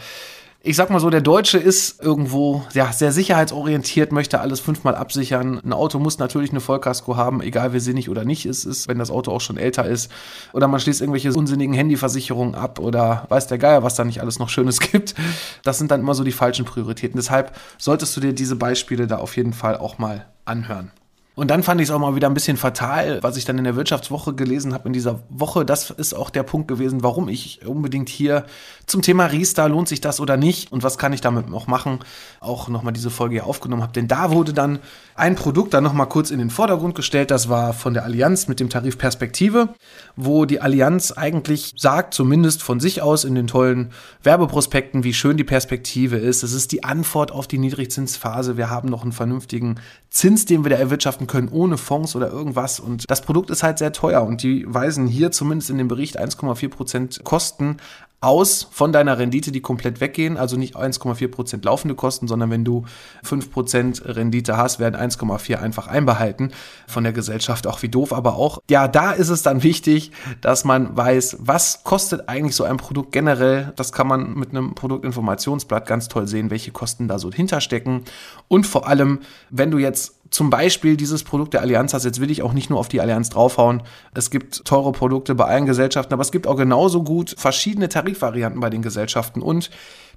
ich 0.64 0.76
sag 0.76 0.90
mal 0.90 1.00
so, 1.00 1.10
der 1.10 1.20
Deutsche 1.20 1.58
ist 1.58 2.00
irgendwo 2.00 2.62
ja, 2.72 2.92
sehr 2.92 3.10
sicherheitsorientiert, 3.10 4.12
möchte 4.12 4.40
alles 4.40 4.60
fünfmal 4.60 4.94
absichern. 4.94 5.60
Ein 5.64 5.72
Auto 5.72 5.98
muss 5.98 6.20
natürlich 6.20 6.50
eine 6.50 6.60
Vollkasko 6.60 7.16
haben, 7.16 7.42
egal 7.42 7.72
wie 7.72 7.80
sinnig 7.80 8.08
oder 8.08 8.24
nicht 8.24 8.46
es 8.46 8.64
ist, 8.64 8.86
wenn 8.86 9.00
das 9.00 9.10
Auto 9.10 9.32
auch 9.32 9.40
schon 9.40 9.56
älter 9.56 9.84
ist. 9.86 10.08
Oder 10.52 10.68
man 10.68 10.78
schließt 10.78 11.00
irgendwelche 11.00 11.32
unsinnigen 11.32 11.74
Handyversicherungen 11.74 12.54
ab 12.54 12.78
oder 12.78 13.26
weiß 13.28 13.48
der 13.48 13.58
Geier, 13.58 13.82
was 13.82 13.96
da 13.96 14.04
nicht 14.04 14.20
alles 14.20 14.38
noch 14.38 14.48
Schönes 14.48 14.78
gibt. 14.92 15.16
Das 15.64 15.78
sind 15.78 15.90
dann 15.90 16.00
immer 16.00 16.14
so 16.14 16.22
die 16.22 16.30
falschen 16.30 16.64
Prioritäten. 16.64 17.16
Deshalb 17.16 17.56
solltest 17.76 18.16
du 18.16 18.20
dir 18.20 18.32
diese 18.32 18.54
Beispiele 18.54 19.08
da 19.08 19.16
auf 19.16 19.36
jeden 19.36 19.54
Fall 19.54 19.76
auch 19.76 19.98
mal 19.98 20.26
anhören. 20.44 20.92
Und 21.34 21.50
dann 21.50 21.62
fand 21.62 21.80
ich 21.80 21.88
es 21.88 21.94
auch 21.94 21.98
mal 21.98 22.14
wieder 22.14 22.28
ein 22.28 22.34
bisschen 22.34 22.58
fatal, 22.58 23.22
was 23.22 23.38
ich 23.38 23.46
dann 23.46 23.56
in 23.56 23.64
der 23.64 23.74
Wirtschaftswoche 23.74 24.34
gelesen 24.34 24.74
habe 24.74 24.88
in 24.88 24.92
dieser 24.92 25.20
Woche. 25.30 25.64
Das 25.64 25.90
ist 25.90 26.12
auch 26.12 26.28
der 26.28 26.42
Punkt 26.42 26.68
gewesen, 26.68 27.02
warum 27.02 27.28
ich 27.28 27.66
unbedingt 27.66 28.10
hier 28.10 28.44
zum 28.86 29.00
Thema 29.00 29.26
Riester, 29.26 29.66
lohnt 29.68 29.88
sich 29.88 30.02
das 30.02 30.20
oder 30.20 30.36
nicht 30.36 30.72
und 30.72 30.82
was 30.82 30.98
kann 30.98 31.14
ich 31.14 31.22
damit 31.22 31.48
noch 31.48 31.66
machen, 31.66 32.00
auch 32.40 32.68
nochmal 32.68 32.92
diese 32.92 33.08
Folge 33.08 33.36
hier 33.36 33.46
aufgenommen 33.46 33.82
habe. 33.82 33.94
Denn 33.94 34.08
da 34.08 34.30
wurde 34.30 34.52
dann 34.52 34.80
ein 35.14 35.34
Produkt 35.34 35.72
dann 35.72 35.84
nochmal 35.84 36.08
kurz 36.08 36.30
in 36.30 36.38
den 36.38 36.50
Vordergrund 36.50 36.94
gestellt. 36.94 37.30
Das 37.30 37.48
war 37.48 37.72
von 37.72 37.94
der 37.94 38.04
Allianz 38.04 38.48
mit 38.48 38.60
dem 38.60 38.68
Tarif 38.68 38.98
Perspektive, 38.98 39.70
wo 40.16 40.44
die 40.44 40.60
Allianz 40.60 41.12
eigentlich 41.12 41.72
sagt, 41.76 42.12
zumindest 42.12 42.62
von 42.62 42.78
sich 42.78 43.00
aus 43.00 43.24
in 43.24 43.34
den 43.34 43.46
tollen 43.46 43.92
Werbeprospekten, 44.22 45.02
wie 45.02 45.14
schön 45.14 45.38
die 45.38 45.44
Perspektive 45.44 46.16
ist. 46.16 46.42
Es 46.42 46.52
ist 46.52 46.72
die 46.72 46.84
Antwort 46.84 47.32
auf 47.32 47.46
die 47.46 47.58
Niedrigzinsphase. 47.58 48.58
Wir 48.58 48.68
haben 48.68 48.88
noch 48.88 49.02
einen 49.02 49.12
vernünftigen 49.12 49.76
Zins, 50.10 50.44
den 50.44 50.62
wir 50.64 50.70
da 50.70 50.76
erwirtschaften 50.76 51.21
wirtschaften 51.22 51.26
können 51.26 51.48
ohne 51.48 51.78
Fonds 51.78 52.16
oder 52.16 52.30
irgendwas. 52.30 52.80
Und 52.80 53.10
das 53.10 53.22
Produkt 53.22 53.50
ist 53.50 53.62
halt 53.62 53.78
sehr 53.78 53.92
teuer 53.92 54.22
und 54.22 54.42
die 54.42 54.64
weisen 54.66 55.06
hier 55.06 55.30
zumindest 55.30 55.70
in 55.70 55.78
dem 55.78 55.88
Bericht 55.88 56.18
1,4 56.18 56.68
Prozent 56.68 57.24
Kosten 57.24 57.76
aus 58.20 58.68
von 58.70 58.92
deiner 58.92 59.18
Rendite, 59.18 59.50
die 59.50 59.60
komplett 59.60 60.00
weggehen. 60.00 60.36
Also 60.36 60.56
nicht 60.56 60.76
1,4 60.76 61.28
Prozent 61.28 61.64
laufende 61.64 61.96
Kosten, 61.96 62.28
sondern 62.28 62.50
wenn 62.50 62.64
du 62.64 62.84
5% 63.26 64.14
Rendite 64.14 64.56
hast, 64.56 64.78
werden 64.78 64.94
1,4 64.94 65.56
einfach 65.56 65.88
einbehalten 65.88 66.52
von 66.86 67.02
der 67.02 67.12
Gesellschaft. 67.12 67.66
Auch 67.66 67.82
wie 67.82 67.88
doof, 67.88 68.12
aber 68.12 68.36
auch, 68.36 68.60
ja, 68.70 68.86
da 68.86 69.10
ist 69.10 69.28
es 69.28 69.42
dann 69.42 69.64
wichtig, 69.64 70.12
dass 70.40 70.64
man 70.64 70.96
weiß, 70.96 71.38
was 71.40 71.82
kostet 71.82 72.28
eigentlich 72.28 72.54
so 72.54 72.62
ein 72.62 72.76
Produkt 72.76 73.10
generell. 73.10 73.72
Das 73.74 73.92
kann 73.92 74.06
man 74.06 74.34
mit 74.34 74.50
einem 74.50 74.76
Produktinformationsblatt 74.76 75.88
ganz 75.88 76.06
toll 76.06 76.28
sehen, 76.28 76.50
welche 76.50 76.70
Kosten 76.70 77.08
da 77.08 77.18
so 77.18 77.32
hinterstecken. 77.32 78.04
Und 78.46 78.68
vor 78.68 78.86
allem, 78.86 79.18
wenn 79.50 79.72
du 79.72 79.78
jetzt 79.78 80.21
zum 80.32 80.50
Beispiel 80.50 80.96
dieses 80.96 81.22
Produkt 81.22 81.54
der 81.54 81.60
Allianz 81.60 81.94
hast, 81.94 82.04
jetzt 82.04 82.20
will 82.20 82.30
ich 82.30 82.42
auch 82.42 82.52
nicht 82.52 82.70
nur 82.70 82.80
auf 82.80 82.88
die 82.88 83.00
Allianz 83.00 83.28
draufhauen. 83.28 83.82
Es 84.14 84.30
gibt 84.30 84.64
teure 84.64 84.92
Produkte 84.92 85.34
bei 85.34 85.44
allen 85.44 85.66
Gesellschaften, 85.66 86.12
aber 86.12 86.22
es 86.22 86.32
gibt 86.32 86.46
auch 86.46 86.56
genauso 86.56 87.04
gut 87.04 87.34
verschiedene 87.38 87.88
Tarifvarianten 87.88 88.60
bei 88.60 88.70
den 88.70 88.82
Gesellschaften 88.82 89.42
und 89.42 89.70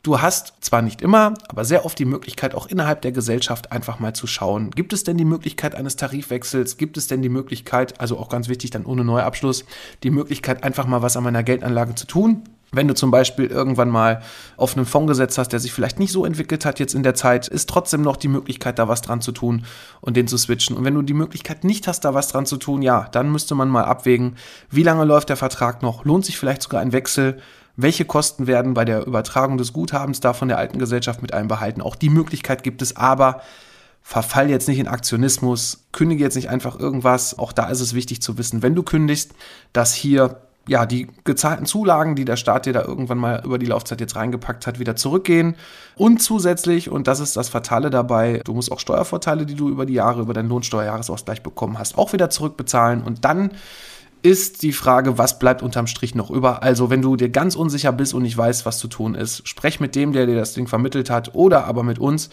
Du 0.03 0.21
hast 0.21 0.53
zwar 0.59 0.83
nicht 0.83 1.01
immer, 1.01 1.33
aber 1.47 1.65
sehr 1.65 1.83
oft 1.83 1.97
die 1.97 2.05
Möglichkeit, 2.05 2.53
auch 2.53 2.67
innerhalb 2.67 3.01
der 3.01 3.11
Gesellschaft 3.11 3.71
einfach 3.71 3.97
mal 3.97 4.13
zu 4.13 4.27
schauen, 4.27 4.69
gibt 4.69 4.93
es 4.93 5.03
denn 5.03 5.17
die 5.17 5.25
Möglichkeit 5.25 5.73
eines 5.73 5.95
Tarifwechsels? 5.95 6.77
Gibt 6.77 6.97
es 6.97 7.07
denn 7.07 7.23
die 7.23 7.29
Möglichkeit, 7.29 7.99
also 7.99 8.19
auch 8.19 8.29
ganz 8.29 8.47
wichtig, 8.47 8.69
dann 8.69 8.85
ohne 8.85 9.03
Neuabschluss, 9.03 9.65
die 10.03 10.11
Möglichkeit, 10.11 10.63
einfach 10.63 10.85
mal 10.85 11.01
was 11.01 11.17
an 11.17 11.23
meiner 11.23 11.41
Geldanlage 11.41 11.95
zu 11.95 12.05
tun? 12.05 12.43
Wenn 12.71 12.87
du 12.87 12.95
zum 12.95 13.11
Beispiel 13.11 13.45
irgendwann 13.45 13.89
mal 13.89 14.21
auf 14.57 14.75
einen 14.75 14.85
Fonds 14.85 15.07
gesetzt 15.07 15.37
hast, 15.37 15.49
der 15.49 15.59
sich 15.59 15.71
vielleicht 15.71 15.99
nicht 15.99 16.11
so 16.11 16.25
entwickelt 16.25 16.65
hat 16.65 16.79
jetzt 16.79 16.93
in 16.93 17.03
der 17.03 17.13
Zeit, 17.13 17.47
ist 17.47 17.69
trotzdem 17.69 18.01
noch 18.01 18.17
die 18.17 18.27
Möglichkeit, 18.27 18.79
da 18.79 18.87
was 18.87 19.01
dran 19.01 19.21
zu 19.21 19.31
tun 19.31 19.65
und 20.01 20.17
den 20.17 20.27
zu 20.27 20.37
switchen. 20.37 20.75
Und 20.75 20.83
wenn 20.83 20.95
du 20.95 21.01
die 21.01 21.13
Möglichkeit 21.13 21.63
nicht 21.63 21.87
hast, 21.87 22.01
da 22.01 22.13
was 22.13 22.27
dran 22.27 22.45
zu 22.45 22.57
tun, 22.57 22.81
ja, 22.81 23.07
dann 23.11 23.31
müsste 23.31 23.55
man 23.55 23.69
mal 23.69 23.85
abwägen, 23.85 24.35
wie 24.69 24.83
lange 24.83 25.05
läuft 25.05 25.29
der 25.29 25.37
Vertrag 25.37 25.81
noch? 25.83 26.05
Lohnt 26.05 26.25
sich 26.25 26.37
vielleicht 26.37 26.63
sogar 26.63 26.81
ein 26.81 26.91
Wechsel? 26.91 27.37
Welche 27.77 28.05
Kosten 28.05 28.47
werden 28.47 28.73
bei 28.73 28.85
der 28.85 29.05
Übertragung 29.05 29.57
des 29.57 29.73
Guthabens 29.73 30.19
da 30.19 30.33
von 30.33 30.47
der 30.47 30.57
alten 30.57 30.79
Gesellschaft 30.79 31.21
mit 31.21 31.33
einbehalten? 31.33 31.81
Auch 31.81 31.95
die 31.95 32.09
Möglichkeit 32.09 32.63
gibt 32.63 32.81
es, 32.81 32.95
aber 32.95 33.41
verfall 34.01 34.49
jetzt 34.49 34.67
nicht 34.67 34.79
in 34.79 34.87
Aktionismus, 34.87 35.87
kündige 35.91 36.23
jetzt 36.23 36.35
nicht 36.35 36.49
einfach 36.49 36.79
irgendwas. 36.79 37.39
Auch 37.39 37.51
da 37.51 37.69
ist 37.69 37.81
es 37.81 37.95
wichtig 37.95 38.21
zu 38.21 38.37
wissen, 38.37 38.61
wenn 38.61 38.75
du 38.75 38.83
kündigst, 38.83 39.33
dass 39.73 39.93
hier 39.93 40.41
ja, 40.67 40.85
die 40.85 41.07
gezahlten 41.23 41.65
Zulagen, 41.65 42.15
die 42.15 42.25
der 42.25 42.37
Staat 42.37 42.65
dir 42.65 42.73
da 42.73 42.83
irgendwann 42.83 43.17
mal 43.17 43.41
über 43.45 43.59
die 43.59 43.67
Laufzeit 43.67 44.01
jetzt 44.01 44.15
reingepackt 44.15 44.65
hat, 44.67 44.79
wieder 44.79 44.95
zurückgehen. 44.95 45.55
Und 45.95 46.21
zusätzlich, 46.21 46.89
und 46.89 47.07
das 47.07 47.19
ist 47.19 47.37
das 47.37 47.49
Fatale 47.49 47.89
dabei, 47.89 48.41
du 48.43 48.53
musst 48.53 48.71
auch 48.71 48.79
Steuervorteile, 48.79 49.45
die 49.45 49.55
du 49.55 49.69
über 49.69 49.85
die 49.85 49.93
Jahre, 49.93 50.21
über 50.21 50.33
deinen 50.33 50.49
Lohnsteuerjahresausgleich 50.49 51.43
bekommen 51.43 51.77
hast, 51.77 51.97
auch 51.97 52.13
wieder 52.13 52.29
zurückbezahlen. 52.29 53.03
Und 53.03 53.25
dann 53.25 53.51
ist 54.23 54.63
die 54.63 54.73
Frage, 54.73 55.19
was 55.19 55.37
bleibt 55.37 55.61
unterm 55.61 55.85
Strich 55.85 56.15
noch 56.15 56.31
über? 56.31 56.63
Also, 56.63 56.89
wenn 56.89 57.03
du 57.03 57.15
dir 57.15 57.29
ganz 57.29 57.55
unsicher 57.55 57.91
bist 57.91 58.15
und 58.15 58.23
nicht 58.23 58.35
weißt, 58.35 58.65
was 58.65 58.79
zu 58.79 58.87
tun 58.87 59.13
ist, 59.13 59.47
sprech 59.47 59.79
mit 59.79 59.95
dem, 59.95 60.13
der 60.13 60.25
dir 60.25 60.35
das 60.35 60.53
Ding 60.53 60.67
vermittelt 60.67 61.11
hat, 61.11 61.35
oder 61.35 61.65
aber 61.65 61.83
mit 61.83 61.99
uns 61.99 62.31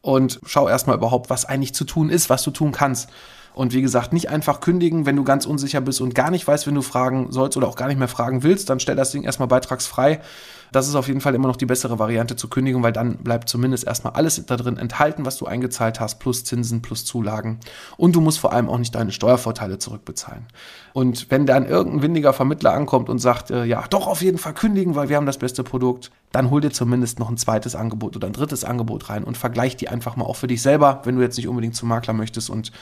und 0.00 0.40
schau 0.46 0.68
erstmal 0.68 0.96
überhaupt, 0.96 1.30
was 1.30 1.44
eigentlich 1.44 1.74
zu 1.74 1.84
tun 1.84 2.10
ist, 2.10 2.30
was 2.30 2.42
du 2.42 2.50
tun 2.50 2.72
kannst. 2.72 3.10
Und 3.54 3.72
wie 3.72 3.82
gesagt, 3.82 4.12
nicht 4.12 4.30
einfach 4.30 4.60
kündigen, 4.60 5.06
wenn 5.06 5.14
du 5.14 5.22
ganz 5.22 5.46
unsicher 5.46 5.80
bist 5.80 6.00
und 6.00 6.14
gar 6.14 6.30
nicht 6.30 6.46
weißt, 6.46 6.66
wenn 6.66 6.74
du 6.74 6.82
fragen 6.82 7.30
sollst 7.30 7.56
oder 7.56 7.68
auch 7.68 7.76
gar 7.76 7.86
nicht 7.86 7.98
mehr 7.98 8.08
fragen 8.08 8.42
willst, 8.42 8.68
dann 8.68 8.80
stell 8.80 8.96
das 8.96 9.12
Ding 9.12 9.22
erstmal 9.22 9.48
beitragsfrei. 9.48 10.20
Das 10.74 10.88
ist 10.88 10.96
auf 10.96 11.06
jeden 11.06 11.20
Fall 11.20 11.36
immer 11.36 11.46
noch 11.46 11.54
die 11.54 11.66
bessere 11.66 12.00
Variante 12.00 12.34
zu 12.34 12.48
kündigen, 12.48 12.82
weil 12.82 12.90
dann 12.90 13.18
bleibt 13.18 13.48
zumindest 13.48 13.86
erstmal 13.86 14.14
alles 14.14 14.44
da 14.44 14.56
drin 14.56 14.76
enthalten, 14.76 15.24
was 15.24 15.36
du 15.36 15.46
eingezahlt 15.46 16.00
hast, 16.00 16.18
plus 16.18 16.42
Zinsen, 16.42 16.82
plus 16.82 17.04
Zulagen. 17.04 17.60
Und 17.96 18.16
du 18.16 18.20
musst 18.20 18.40
vor 18.40 18.52
allem 18.52 18.68
auch 18.68 18.78
nicht 18.78 18.92
deine 18.92 19.12
Steuervorteile 19.12 19.78
zurückbezahlen. 19.78 20.46
Und 20.92 21.30
wenn 21.30 21.46
dann 21.46 21.64
irgendein 21.64 22.02
windiger 22.02 22.32
Vermittler 22.32 22.72
ankommt 22.72 23.08
und 23.08 23.20
sagt, 23.20 23.52
äh, 23.52 23.64
ja, 23.64 23.84
doch 23.88 24.08
auf 24.08 24.20
jeden 24.20 24.36
Fall 24.36 24.52
kündigen, 24.52 24.96
weil 24.96 25.08
wir 25.08 25.16
haben 25.16 25.26
das 25.26 25.38
beste 25.38 25.62
Produkt, 25.62 26.10
dann 26.32 26.50
hol 26.50 26.60
dir 26.60 26.72
zumindest 26.72 27.20
noch 27.20 27.30
ein 27.30 27.36
zweites 27.36 27.76
Angebot 27.76 28.16
oder 28.16 28.26
ein 28.26 28.32
drittes 28.32 28.64
Angebot 28.64 29.10
rein 29.10 29.22
und 29.22 29.36
vergleich 29.36 29.76
die 29.76 29.88
einfach 29.88 30.16
mal 30.16 30.24
auch 30.24 30.34
für 30.34 30.48
dich 30.48 30.60
selber, 30.60 31.02
wenn 31.04 31.14
du 31.14 31.22
jetzt 31.22 31.36
nicht 31.36 31.46
unbedingt 31.46 31.76
zum 31.76 31.88
Makler 31.88 32.14
möchtest 32.14 32.50
und 32.50 32.72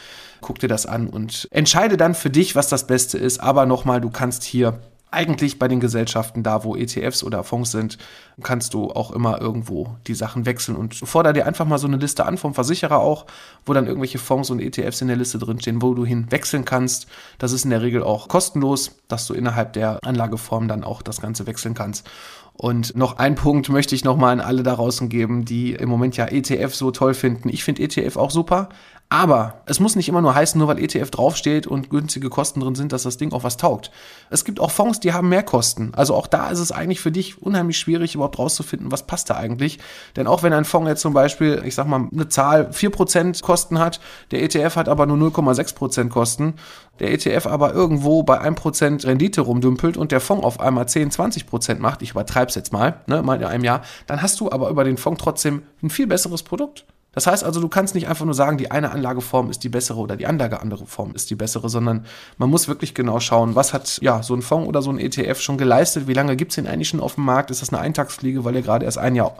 guck 0.40 0.58
dir 0.58 0.68
das 0.68 0.86
an 0.86 1.08
und 1.08 1.46
entscheide 1.50 1.98
dann 1.98 2.14
für 2.14 2.30
dich, 2.30 2.56
was 2.56 2.70
das 2.70 2.86
Beste 2.86 3.18
ist. 3.18 3.38
Aber 3.40 3.66
nochmal, 3.66 4.00
du 4.00 4.08
kannst 4.08 4.44
hier 4.44 4.80
eigentlich 5.12 5.58
bei 5.58 5.68
den 5.68 5.80
Gesellschaften, 5.80 6.42
da 6.42 6.64
wo 6.64 6.74
ETFs 6.74 7.22
oder 7.22 7.44
Fonds 7.44 7.70
sind, 7.70 7.98
kannst 8.42 8.74
du 8.74 8.90
auch 8.90 9.10
immer 9.10 9.40
irgendwo 9.40 9.96
die 10.06 10.14
Sachen 10.14 10.46
wechseln 10.46 10.76
und 10.76 10.94
forder 10.94 11.32
dir 11.32 11.46
einfach 11.46 11.66
mal 11.66 11.78
so 11.78 11.86
eine 11.86 11.98
Liste 11.98 12.24
an 12.24 12.38
vom 12.38 12.54
Versicherer 12.54 12.98
auch, 12.98 13.26
wo 13.66 13.72
dann 13.72 13.86
irgendwelche 13.86 14.18
Fonds 14.18 14.50
und 14.50 14.60
ETFs 14.60 15.00
in 15.00 15.08
der 15.08 15.16
Liste 15.16 15.38
drinstehen, 15.38 15.82
wo 15.82 15.94
du 15.94 16.04
hin 16.04 16.26
wechseln 16.30 16.64
kannst. 16.64 17.06
Das 17.38 17.52
ist 17.52 17.64
in 17.64 17.70
der 17.70 17.82
Regel 17.82 18.02
auch 18.02 18.28
kostenlos, 18.28 18.96
dass 19.08 19.26
du 19.26 19.34
innerhalb 19.34 19.74
der 19.74 19.98
Anlageform 20.02 20.66
dann 20.68 20.84
auch 20.84 21.02
das 21.02 21.20
Ganze 21.20 21.46
wechseln 21.46 21.74
kannst. 21.74 22.08
Und 22.54 22.96
noch 22.96 23.18
ein 23.18 23.34
Punkt 23.34 23.70
möchte 23.70 23.94
ich 23.94 24.04
nochmal 24.04 24.32
an 24.32 24.40
alle 24.40 24.62
da 24.62 24.76
draußen 24.76 25.08
geben, 25.08 25.44
die 25.44 25.72
im 25.72 25.88
Moment 25.88 26.16
ja 26.16 26.26
ETF 26.26 26.74
so 26.74 26.90
toll 26.90 27.14
finden. 27.14 27.48
Ich 27.48 27.64
finde 27.64 27.82
ETF 27.82 28.16
auch 28.16 28.30
super, 28.30 28.68
aber 29.12 29.60
es 29.66 29.78
muss 29.78 29.94
nicht 29.94 30.08
immer 30.08 30.22
nur 30.22 30.34
heißen, 30.34 30.58
nur 30.58 30.68
weil 30.68 30.82
ETF 30.82 31.10
draufsteht 31.10 31.66
und 31.66 31.90
günstige 31.90 32.30
Kosten 32.30 32.60
drin 32.60 32.74
sind, 32.74 32.92
dass 32.92 33.02
das 33.02 33.18
Ding 33.18 33.34
auch 33.34 33.44
was 33.44 33.58
taugt. 33.58 33.90
Es 34.30 34.42
gibt 34.46 34.58
auch 34.58 34.70
Fonds, 34.70 35.00
die 35.00 35.12
haben 35.12 35.28
mehr 35.28 35.42
Kosten. 35.42 35.92
Also 35.94 36.14
auch 36.14 36.26
da 36.26 36.48
ist 36.48 36.60
es 36.60 36.72
eigentlich 36.72 37.00
für 37.00 37.12
dich 37.12 37.42
unheimlich 37.42 37.76
schwierig, 37.76 38.14
überhaupt 38.14 38.38
rauszufinden, 38.38 38.90
was 38.90 39.06
passt 39.06 39.28
da 39.28 39.36
eigentlich. 39.36 39.78
Denn 40.16 40.26
auch 40.26 40.42
wenn 40.42 40.54
ein 40.54 40.64
Fonds 40.64 40.88
jetzt 40.88 41.02
zum 41.02 41.12
Beispiel, 41.12 41.62
ich 41.66 41.74
sag 41.74 41.86
mal, 41.86 42.08
eine 42.10 42.30
Zahl 42.30 42.70
4% 42.72 43.42
Kosten 43.42 43.78
hat, 43.78 44.00
der 44.30 44.42
ETF 44.42 44.76
hat 44.76 44.88
aber 44.88 45.04
nur 45.04 45.18
0,6% 45.18 46.08
Kosten, 46.08 46.54
der 46.98 47.12
ETF 47.12 47.48
aber 47.48 47.74
irgendwo 47.74 48.22
bei 48.22 48.40
1% 48.40 49.06
Rendite 49.06 49.42
rumdümpelt 49.42 49.98
und 49.98 50.10
der 50.10 50.20
Fonds 50.20 50.42
auf 50.42 50.58
einmal 50.58 50.88
10, 50.88 51.10
20% 51.10 51.80
macht, 51.80 52.00
ich 52.00 52.12
übertreibe 52.12 52.48
es 52.48 52.54
jetzt 52.54 52.72
mal, 52.72 53.02
ne, 53.06 53.22
mal 53.22 53.36
in 53.36 53.44
einem 53.44 53.64
Jahr, 53.64 53.82
dann 54.06 54.22
hast 54.22 54.40
du 54.40 54.50
aber 54.50 54.70
über 54.70 54.84
den 54.84 54.96
Fonds 54.96 55.22
trotzdem 55.22 55.64
ein 55.82 55.90
viel 55.90 56.06
besseres 56.06 56.42
Produkt. 56.42 56.86
Das 57.12 57.26
heißt 57.26 57.44
also, 57.44 57.60
du 57.60 57.68
kannst 57.68 57.94
nicht 57.94 58.08
einfach 58.08 58.24
nur 58.24 58.34
sagen, 58.34 58.56
die 58.56 58.70
eine 58.70 58.90
Anlageform 58.90 59.50
ist 59.50 59.62
die 59.64 59.68
bessere 59.68 59.98
oder 59.98 60.16
die 60.16 60.26
andere 60.26 60.60
andere 60.60 60.86
Form 60.86 61.14
ist 61.14 61.28
die 61.28 61.34
bessere, 61.34 61.68
sondern 61.68 62.06
man 62.38 62.48
muss 62.48 62.68
wirklich 62.68 62.94
genau 62.94 63.20
schauen, 63.20 63.54
was 63.54 63.74
hat 63.74 63.98
ja 64.00 64.22
so 64.22 64.34
ein 64.34 64.40
Fonds 64.40 64.66
oder 64.66 64.80
so 64.80 64.90
ein 64.90 64.98
ETF 64.98 65.40
schon 65.40 65.58
geleistet, 65.58 66.06
wie 66.06 66.14
lange 66.14 66.36
gibt 66.36 66.52
es 66.52 66.56
den 66.56 66.66
eigentlich 66.66 66.88
schon 66.88 67.00
auf 67.00 67.16
dem 67.16 67.24
Markt, 67.24 67.50
ist 67.50 67.60
das 67.60 67.70
eine 67.70 67.80
Eintagsfliege, 67.80 68.44
weil 68.44 68.56
er 68.56 68.62
gerade 68.62 68.86
erst 68.86 68.96
ein 68.96 69.14
Jahr 69.14 69.36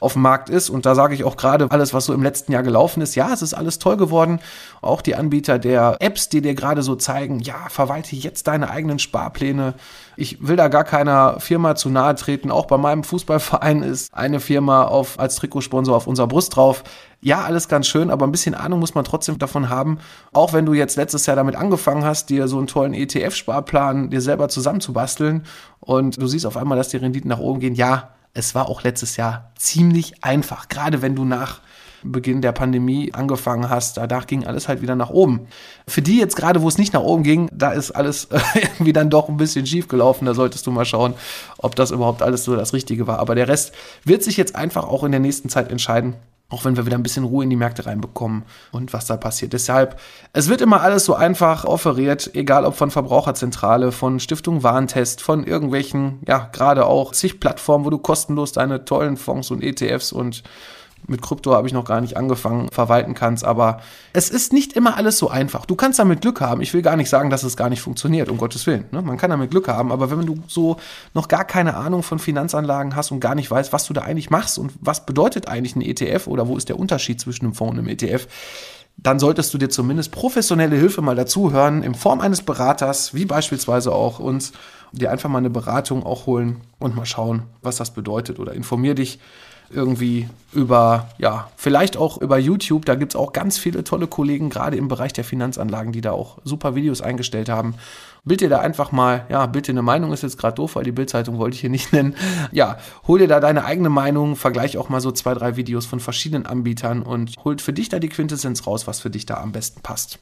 auf 0.00 0.14
dem 0.14 0.22
Markt 0.22 0.50
ist? 0.50 0.68
Und 0.68 0.84
da 0.84 0.96
sage 0.96 1.14
ich 1.14 1.22
auch 1.22 1.36
gerade 1.36 1.70
alles, 1.70 1.94
was 1.94 2.06
so 2.06 2.12
im 2.12 2.24
letzten 2.24 2.50
Jahr 2.50 2.64
gelaufen 2.64 3.00
ist, 3.02 3.14
ja, 3.14 3.32
es 3.32 3.40
ist 3.40 3.54
alles 3.54 3.78
toll 3.78 3.96
geworden, 3.96 4.40
auch 4.80 5.00
die 5.00 5.14
Anbieter 5.14 5.60
der 5.60 5.98
Apps, 6.00 6.28
die 6.28 6.40
dir 6.40 6.54
gerade 6.54 6.82
so 6.82 6.96
zeigen, 6.96 7.38
ja, 7.38 7.68
verwalte 7.68 8.16
jetzt 8.16 8.48
deine 8.48 8.68
eigenen 8.68 8.98
Sparpläne, 8.98 9.74
ich 10.16 10.46
will 10.46 10.56
da 10.56 10.68
gar 10.68 10.84
keiner 10.84 11.40
Firma 11.40 11.74
zu 11.74 11.88
nahe 11.88 12.14
treten. 12.14 12.50
Auch 12.50 12.66
bei 12.66 12.76
meinem 12.76 13.04
Fußballverein 13.04 13.82
ist 13.82 14.14
eine 14.14 14.40
Firma 14.40 14.84
auf, 14.84 15.18
als 15.18 15.36
Trikotsponsor 15.36 15.96
auf 15.96 16.06
unserer 16.06 16.26
Brust 16.26 16.56
drauf. 16.56 16.84
Ja, 17.20 17.42
alles 17.42 17.68
ganz 17.68 17.86
schön, 17.86 18.10
aber 18.10 18.26
ein 18.26 18.32
bisschen 18.32 18.54
Ahnung 18.54 18.80
muss 18.80 18.94
man 18.94 19.04
trotzdem 19.04 19.38
davon 19.38 19.68
haben. 19.68 19.98
Auch 20.32 20.52
wenn 20.52 20.66
du 20.66 20.74
jetzt 20.74 20.96
letztes 20.96 21.26
Jahr 21.26 21.36
damit 21.36 21.56
angefangen 21.56 22.04
hast, 22.04 22.30
dir 22.30 22.48
so 22.48 22.58
einen 22.58 22.66
tollen 22.66 22.94
ETF-Sparplan 22.94 24.10
dir 24.10 24.20
selber 24.20 24.48
zusammenzubasteln 24.48 25.44
und 25.80 26.20
du 26.20 26.26
siehst 26.26 26.46
auf 26.46 26.56
einmal, 26.56 26.76
dass 26.76 26.88
die 26.88 26.96
Renditen 26.96 27.28
nach 27.28 27.38
oben 27.38 27.60
gehen. 27.60 27.74
Ja, 27.74 28.10
es 28.34 28.54
war 28.54 28.68
auch 28.68 28.82
letztes 28.82 29.16
Jahr 29.16 29.52
ziemlich 29.56 30.24
einfach. 30.24 30.68
Gerade 30.68 31.02
wenn 31.02 31.14
du 31.14 31.24
nach 31.24 31.60
Beginn 32.04 32.42
der 32.42 32.52
Pandemie 32.52 33.12
angefangen 33.12 33.68
hast, 33.68 33.96
danach 33.96 34.26
ging 34.26 34.46
alles 34.46 34.68
halt 34.68 34.82
wieder 34.82 34.96
nach 34.96 35.10
oben. 35.10 35.46
Für 35.86 36.02
die 36.02 36.18
jetzt 36.18 36.36
gerade, 36.36 36.62
wo 36.62 36.68
es 36.68 36.78
nicht 36.78 36.92
nach 36.92 37.02
oben 37.02 37.22
ging, 37.22 37.48
da 37.52 37.72
ist 37.72 37.90
alles 37.90 38.28
irgendwie 38.54 38.92
dann 38.92 39.10
doch 39.10 39.28
ein 39.28 39.36
bisschen 39.36 39.66
schief 39.66 39.88
gelaufen. 39.88 40.26
Da 40.26 40.34
solltest 40.34 40.66
du 40.66 40.70
mal 40.70 40.84
schauen, 40.84 41.14
ob 41.58 41.76
das 41.76 41.90
überhaupt 41.90 42.22
alles 42.22 42.44
so 42.44 42.56
das 42.56 42.72
Richtige 42.72 43.06
war. 43.06 43.18
Aber 43.18 43.34
der 43.34 43.48
Rest 43.48 43.72
wird 44.04 44.22
sich 44.22 44.36
jetzt 44.36 44.56
einfach 44.56 44.84
auch 44.84 45.04
in 45.04 45.12
der 45.12 45.20
nächsten 45.20 45.48
Zeit 45.48 45.70
entscheiden. 45.70 46.14
Auch 46.52 46.66
wenn 46.66 46.76
wir 46.76 46.84
wieder 46.84 46.98
ein 46.98 47.02
bisschen 47.02 47.24
Ruhe 47.24 47.44
in 47.44 47.50
die 47.50 47.56
Märkte 47.56 47.86
reinbekommen 47.86 48.42
und 48.72 48.92
was 48.92 49.06
da 49.06 49.16
passiert. 49.16 49.54
Deshalb, 49.54 49.98
es 50.34 50.50
wird 50.50 50.60
immer 50.60 50.82
alles 50.82 51.06
so 51.06 51.14
einfach 51.14 51.64
offeriert, 51.64 52.30
egal 52.34 52.66
ob 52.66 52.74
von 52.74 52.90
Verbraucherzentrale, 52.90 53.90
von 53.90 54.20
Stiftung 54.20 54.62
Warentest, 54.62 55.22
von 55.22 55.44
irgendwelchen, 55.44 56.20
ja, 56.28 56.50
gerade 56.52 56.84
auch 56.84 57.12
zig 57.12 57.40
Plattformen, 57.40 57.86
wo 57.86 57.90
du 57.90 57.96
kostenlos 57.96 58.52
deine 58.52 58.84
tollen 58.84 59.16
Fonds 59.16 59.50
und 59.50 59.62
ETFs 59.62 60.12
und 60.12 60.42
mit 61.06 61.22
Krypto 61.22 61.52
habe 61.54 61.66
ich 61.66 61.72
noch 61.72 61.84
gar 61.84 62.00
nicht 62.00 62.16
angefangen, 62.16 62.68
verwalten 62.70 63.14
kannst. 63.14 63.44
Aber 63.44 63.80
es 64.12 64.30
ist 64.30 64.52
nicht 64.52 64.74
immer 64.74 64.96
alles 64.96 65.18
so 65.18 65.28
einfach. 65.28 65.66
Du 65.66 65.74
kannst 65.74 65.98
damit 65.98 66.20
Glück 66.20 66.40
haben. 66.40 66.60
Ich 66.60 66.72
will 66.74 66.82
gar 66.82 66.96
nicht 66.96 67.08
sagen, 67.08 67.30
dass 67.30 67.42
es 67.42 67.56
gar 67.56 67.68
nicht 67.68 67.80
funktioniert, 67.80 68.28
um 68.28 68.38
Gottes 68.38 68.66
Willen. 68.66 68.84
Ne? 68.92 69.02
Man 69.02 69.16
kann 69.16 69.30
damit 69.30 69.50
Glück 69.50 69.68
haben. 69.68 69.92
Aber 69.92 70.10
wenn 70.10 70.24
du 70.26 70.36
so 70.46 70.76
noch 71.14 71.28
gar 71.28 71.44
keine 71.44 71.76
Ahnung 71.76 72.02
von 72.02 72.18
Finanzanlagen 72.18 72.96
hast 72.96 73.10
und 73.10 73.20
gar 73.20 73.34
nicht 73.34 73.50
weißt, 73.50 73.72
was 73.72 73.86
du 73.86 73.92
da 73.92 74.02
eigentlich 74.02 74.30
machst 74.30 74.58
und 74.58 74.72
was 74.80 75.06
bedeutet 75.06 75.48
eigentlich 75.48 75.76
ein 75.76 75.82
ETF 75.82 76.26
oder 76.26 76.48
wo 76.48 76.56
ist 76.56 76.68
der 76.68 76.78
Unterschied 76.78 77.20
zwischen 77.20 77.46
einem 77.46 77.54
Fonds 77.54 77.72
und 77.72 77.78
einem 77.78 77.88
ETF, 77.88 78.26
dann 78.96 79.18
solltest 79.18 79.52
du 79.52 79.58
dir 79.58 79.68
zumindest 79.68 80.12
professionelle 80.12 80.76
Hilfe 80.76 81.02
mal 81.02 81.16
dazuhören, 81.16 81.82
in 81.82 81.94
Form 81.94 82.20
eines 82.20 82.42
Beraters, 82.42 83.14
wie 83.14 83.24
beispielsweise 83.24 83.92
auch 83.92 84.18
uns, 84.18 84.52
dir 84.92 85.10
einfach 85.10 85.28
mal 85.28 85.38
eine 85.38 85.50
Beratung 85.50 86.04
auch 86.04 86.26
holen 86.26 86.60
und 86.78 86.94
mal 86.94 87.06
schauen, 87.06 87.44
was 87.62 87.76
das 87.76 87.92
bedeutet 87.92 88.38
oder 88.38 88.52
informier 88.52 88.94
dich 88.94 89.18
irgendwie 89.74 90.28
über, 90.52 91.08
ja, 91.18 91.50
vielleicht 91.56 91.96
auch 91.96 92.18
über 92.18 92.38
YouTube. 92.38 92.84
Da 92.84 92.94
gibt 92.94 93.14
es 93.14 93.16
auch 93.16 93.32
ganz 93.32 93.58
viele 93.58 93.84
tolle 93.84 94.06
Kollegen, 94.06 94.50
gerade 94.50 94.76
im 94.76 94.88
Bereich 94.88 95.12
der 95.12 95.24
Finanzanlagen, 95.24 95.92
die 95.92 96.00
da 96.00 96.12
auch 96.12 96.38
super 96.44 96.74
Videos 96.74 97.00
eingestellt 97.00 97.48
haben. 97.48 97.74
Bild 98.24 98.40
dir 98.40 98.48
da 98.48 98.60
einfach 98.60 98.92
mal, 98.92 99.26
ja, 99.30 99.46
bild 99.46 99.66
dir 99.66 99.72
eine 99.72 99.82
Meinung, 99.82 100.12
ist 100.12 100.22
jetzt 100.22 100.38
gerade 100.38 100.54
doof, 100.54 100.76
weil 100.76 100.84
die 100.84 100.92
Bildzeitung 100.92 101.38
wollte 101.38 101.54
ich 101.54 101.60
hier 101.60 101.70
nicht 101.70 101.92
nennen. 101.92 102.14
Ja, 102.52 102.78
hol 103.06 103.18
dir 103.18 103.28
da 103.28 103.40
deine 103.40 103.64
eigene 103.64 103.88
Meinung, 103.88 104.36
vergleich 104.36 104.78
auch 104.78 104.88
mal 104.88 105.00
so 105.00 105.10
zwei, 105.10 105.34
drei 105.34 105.56
Videos 105.56 105.86
von 105.86 106.00
verschiedenen 106.00 106.46
Anbietern 106.46 107.02
und 107.02 107.36
holt 107.44 107.60
für 107.60 107.72
dich 107.72 107.88
da 107.88 107.98
die 107.98 108.08
Quintessenz 108.08 108.66
raus, 108.66 108.86
was 108.86 109.00
für 109.00 109.10
dich 109.10 109.26
da 109.26 109.38
am 109.38 109.52
besten 109.52 109.80
passt. 109.80 110.18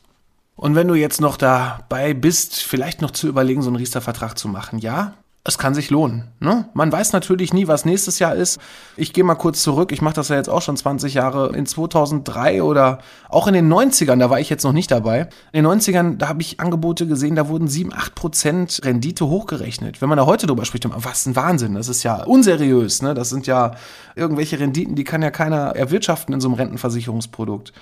Und 0.56 0.74
wenn 0.74 0.88
du 0.88 0.94
jetzt 0.94 1.20
noch 1.20 1.36
dabei 1.36 2.14
bist, 2.14 2.62
vielleicht 2.62 3.00
noch 3.00 3.10
zu 3.10 3.28
überlegen, 3.28 3.62
so 3.62 3.68
einen 3.68 3.76
Riester-Vertrag 3.76 4.38
zu 4.38 4.48
machen, 4.48 4.78
ja, 4.78 5.14
es 5.42 5.56
kann 5.56 5.74
sich 5.74 5.88
lohnen. 5.88 6.24
Ne? 6.38 6.66
Man 6.74 6.92
weiß 6.92 7.14
natürlich 7.14 7.54
nie, 7.54 7.66
was 7.66 7.86
nächstes 7.86 8.18
Jahr 8.18 8.34
ist. 8.34 8.60
Ich 8.96 9.14
gehe 9.14 9.24
mal 9.24 9.36
kurz 9.36 9.62
zurück. 9.62 9.90
Ich 9.90 10.02
mache 10.02 10.14
das 10.14 10.28
ja 10.28 10.36
jetzt 10.36 10.50
auch 10.50 10.60
schon 10.60 10.76
20 10.76 11.14
Jahre. 11.14 11.56
In 11.56 11.64
2003 11.64 12.62
oder 12.62 12.98
auch 13.30 13.46
in 13.46 13.54
den 13.54 13.72
90ern, 13.72 14.18
da 14.18 14.28
war 14.28 14.38
ich 14.38 14.50
jetzt 14.50 14.64
noch 14.64 14.74
nicht 14.74 14.90
dabei. 14.90 15.30
In 15.52 15.64
den 15.64 15.66
90ern, 15.66 16.18
da 16.18 16.28
habe 16.28 16.42
ich 16.42 16.60
Angebote 16.60 17.06
gesehen, 17.06 17.36
da 17.36 17.48
wurden 17.48 17.68
7, 17.68 17.90
8 17.94 18.14
Prozent 18.14 18.80
Rendite 18.84 19.28
hochgerechnet. 19.28 20.02
Wenn 20.02 20.10
man 20.10 20.18
da 20.18 20.26
heute 20.26 20.46
drüber 20.46 20.66
spricht, 20.66 20.86
was 20.90 21.24
ein 21.24 21.36
Wahnsinn. 21.36 21.74
Das 21.74 21.88
ist 21.88 22.02
ja 22.02 22.22
unseriös. 22.22 23.00
Ne? 23.00 23.14
Das 23.14 23.30
sind 23.30 23.46
ja 23.46 23.72
irgendwelche 24.16 24.60
Renditen, 24.60 24.94
die 24.94 25.04
kann 25.04 25.22
ja 25.22 25.30
keiner 25.30 25.74
erwirtschaften 25.74 26.34
in 26.34 26.42
so 26.42 26.48
einem 26.48 26.56
Rentenversicherungsprodukt. 26.56 27.72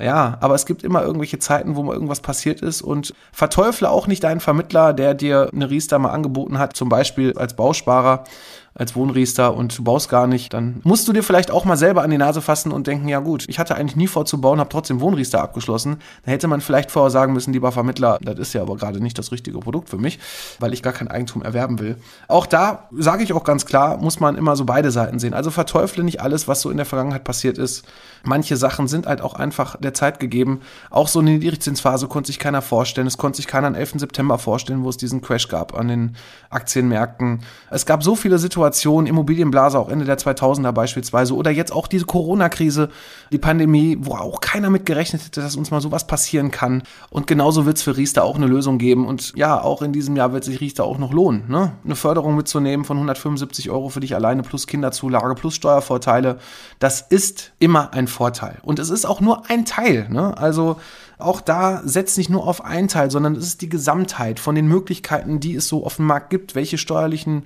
Ja, 0.00 0.38
aber 0.40 0.56
es 0.56 0.66
gibt 0.66 0.82
immer 0.82 1.02
irgendwelche 1.02 1.38
Zeiten, 1.38 1.76
wo 1.76 1.82
mal 1.84 1.94
irgendwas 1.94 2.20
passiert 2.20 2.60
ist 2.62 2.82
und 2.82 3.14
verteufle 3.32 3.88
auch 3.90 4.08
nicht 4.08 4.24
deinen 4.24 4.40
Vermittler, 4.40 4.92
der 4.92 5.14
dir 5.14 5.50
eine 5.52 5.70
Riester 5.70 6.00
mal 6.00 6.10
angeboten 6.10 6.58
hat, 6.58 6.76
zum 6.76 6.88
Beispiel 6.88 7.32
als 7.38 7.54
Bausparer 7.54 8.24
als 8.76 8.96
Wohnriester 8.96 9.54
und 9.54 9.78
du 9.78 9.84
baust 9.84 10.08
gar 10.08 10.26
nicht, 10.26 10.52
dann 10.52 10.80
musst 10.82 11.06
du 11.06 11.12
dir 11.12 11.22
vielleicht 11.22 11.52
auch 11.52 11.64
mal 11.64 11.76
selber 11.76 12.02
an 12.02 12.10
die 12.10 12.18
Nase 12.18 12.42
fassen 12.42 12.72
und 12.72 12.88
denken, 12.88 13.08
ja 13.08 13.20
gut, 13.20 13.44
ich 13.48 13.60
hatte 13.60 13.76
eigentlich 13.76 13.94
nie 13.94 14.08
vor 14.08 14.26
zu 14.26 14.40
bauen, 14.40 14.58
habe 14.58 14.68
trotzdem 14.68 15.00
Wohnriester 15.00 15.40
abgeschlossen. 15.40 15.98
Da 16.24 16.32
hätte 16.32 16.48
man 16.48 16.60
vielleicht 16.60 16.90
vorher 16.90 17.10
sagen 17.10 17.32
müssen, 17.32 17.52
lieber 17.52 17.70
Vermittler, 17.70 18.18
das 18.20 18.38
ist 18.38 18.52
ja 18.52 18.62
aber 18.62 18.76
gerade 18.76 19.00
nicht 19.00 19.16
das 19.16 19.30
richtige 19.30 19.60
Produkt 19.60 19.90
für 19.90 19.98
mich, 19.98 20.18
weil 20.58 20.72
ich 20.72 20.82
gar 20.82 20.92
kein 20.92 21.06
Eigentum 21.06 21.42
erwerben 21.42 21.78
will. 21.78 21.96
Auch 22.26 22.46
da 22.46 22.88
sage 22.90 23.22
ich 23.22 23.32
auch 23.32 23.44
ganz 23.44 23.64
klar, 23.64 23.96
muss 23.98 24.18
man 24.18 24.34
immer 24.34 24.56
so 24.56 24.64
beide 24.64 24.90
Seiten 24.90 25.20
sehen. 25.20 25.34
Also 25.34 25.52
verteufle 25.52 26.02
nicht 26.02 26.20
alles, 26.20 26.48
was 26.48 26.60
so 26.60 26.70
in 26.70 26.76
der 26.76 26.86
Vergangenheit 26.86 27.22
passiert 27.22 27.58
ist. 27.58 27.84
Manche 28.24 28.56
Sachen 28.56 28.88
sind 28.88 29.06
halt 29.06 29.20
auch 29.20 29.34
einfach 29.34 29.76
der 29.76 29.94
Zeit 29.94 30.18
gegeben. 30.18 30.62
Auch 30.90 31.06
so 31.06 31.20
eine 31.20 31.30
Niedrigzinsphase 31.30 32.08
konnte 32.08 32.28
sich 32.28 32.40
keiner 32.40 32.62
vorstellen. 32.62 33.06
Es 33.06 33.18
konnte 33.18 33.36
sich 33.36 33.46
keiner 33.46 33.68
am 33.68 33.74
11. 33.76 33.94
September 33.96 34.38
vorstellen, 34.38 34.82
wo 34.82 34.88
es 34.88 34.96
diesen 34.96 35.20
Crash 35.20 35.46
gab 35.46 35.78
an 35.78 35.86
den 35.86 36.16
Aktienmärkten. 36.50 37.42
Es 37.70 37.86
gab 37.86 38.02
so 38.02 38.16
viele 38.16 38.38
Situationen, 38.38 38.63
Situation, 38.64 39.06
Immobilienblase 39.06 39.78
auch 39.78 39.88
Ende 39.88 40.04
der 40.04 40.18
2000er 40.18 40.72
beispielsweise 40.72 41.34
oder 41.34 41.50
jetzt 41.50 41.72
auch 41.72 41.86
diese 41.86 42.06
Corona-Krise, 42.06 42.88
die 43.30 43.38
Pandemie, 43.38 43.98
wo 44.00 44.14
auch 44.14 44.40
keiner 44.40 44.70
mit 44.70 44.86
gerechnet 44.86 45.24
hätte, 45.24 45.40
dass 45.40 45.56
uns 45.56 45.70
mal 45.70 45.80
sowas 45.80 46.06
passieren 46.06 46.50
kann. 46.50 46.82
Und 47.10 47.26
genauso 47.26 47.66
wird 47.66 47.76
es 47.76 47.82
für 47.82 47.96
Riester 47.96 48.24
auch 48.24 48.36
eine 48.36 48.46
Lösung 48.46 48.78
geben. 48.78 49.06
Und 49.06 49.32
ja, 49.36 49.60
auch 49.60 49.82
in 49.82 49.92
diesem 49.92 50.16
Jahr 50.16 50.32
wird 50.32 50.44
sich 50.44 50.60
Riester 50.60 50.84
auch 50.84 50.98
noch 50.98 51.12
lohnen. 51.12 51.44
Ne? 51.48 51.72
Eine 51.84 51.96
Förderung 51.96 52.36
mitzunehmen 52.36 52.84
von 52.84 52.96
175 52.96 53.70
Euro 53.70 53.88
für 53.88 54.00
dich 54.00 54.14
alleine 54.14 54.42
plus 54.42 54.66
Kinderzulage 54.66 55.34
plus 55.34 55.54
Steuervorteile, 55.54 56.38
das 56.78 57.00
ist 57.00 57.52
immer 57.58 57.92
ein 57.92 58.08
Vorteil. 58.08 58.58
Und 58.62 58.78
es 58.78 58.90
ist 58.90 59.04
auch 59.04 59.20
nur 59.20 59.48
ein 59.50 59.64
Teil. 59.64 60.08
Ne? 60.10 60.36
Also 60.36 60.76
auch 61.18 61.40
da 61.40 61.82
setzt 61.84 62.18
nicht 62.18 62.30
nur 62.30 62.46
auf 62.46 62.64
einen 62.64 62.88
Teil, 62.88 63.10
sondern 63.10 63.36
es 63.36 63.46
ist 63.46 63.62
die 63.62 63.68
Gesamtheit 63.68 64.40
von 64.40 64.54
den 64.54 64.66
Möglichkeiten, 64.66 65.40
die 65.40 65.54
es 65.54 65.68
so 65.68 65.84
auf 65.84 65.96
dem 65.96 66.06
Markt 66.06 66.30
gibt, 66.30 66.54
welche 66.54 66.78
steuerlichen 66.78 67.44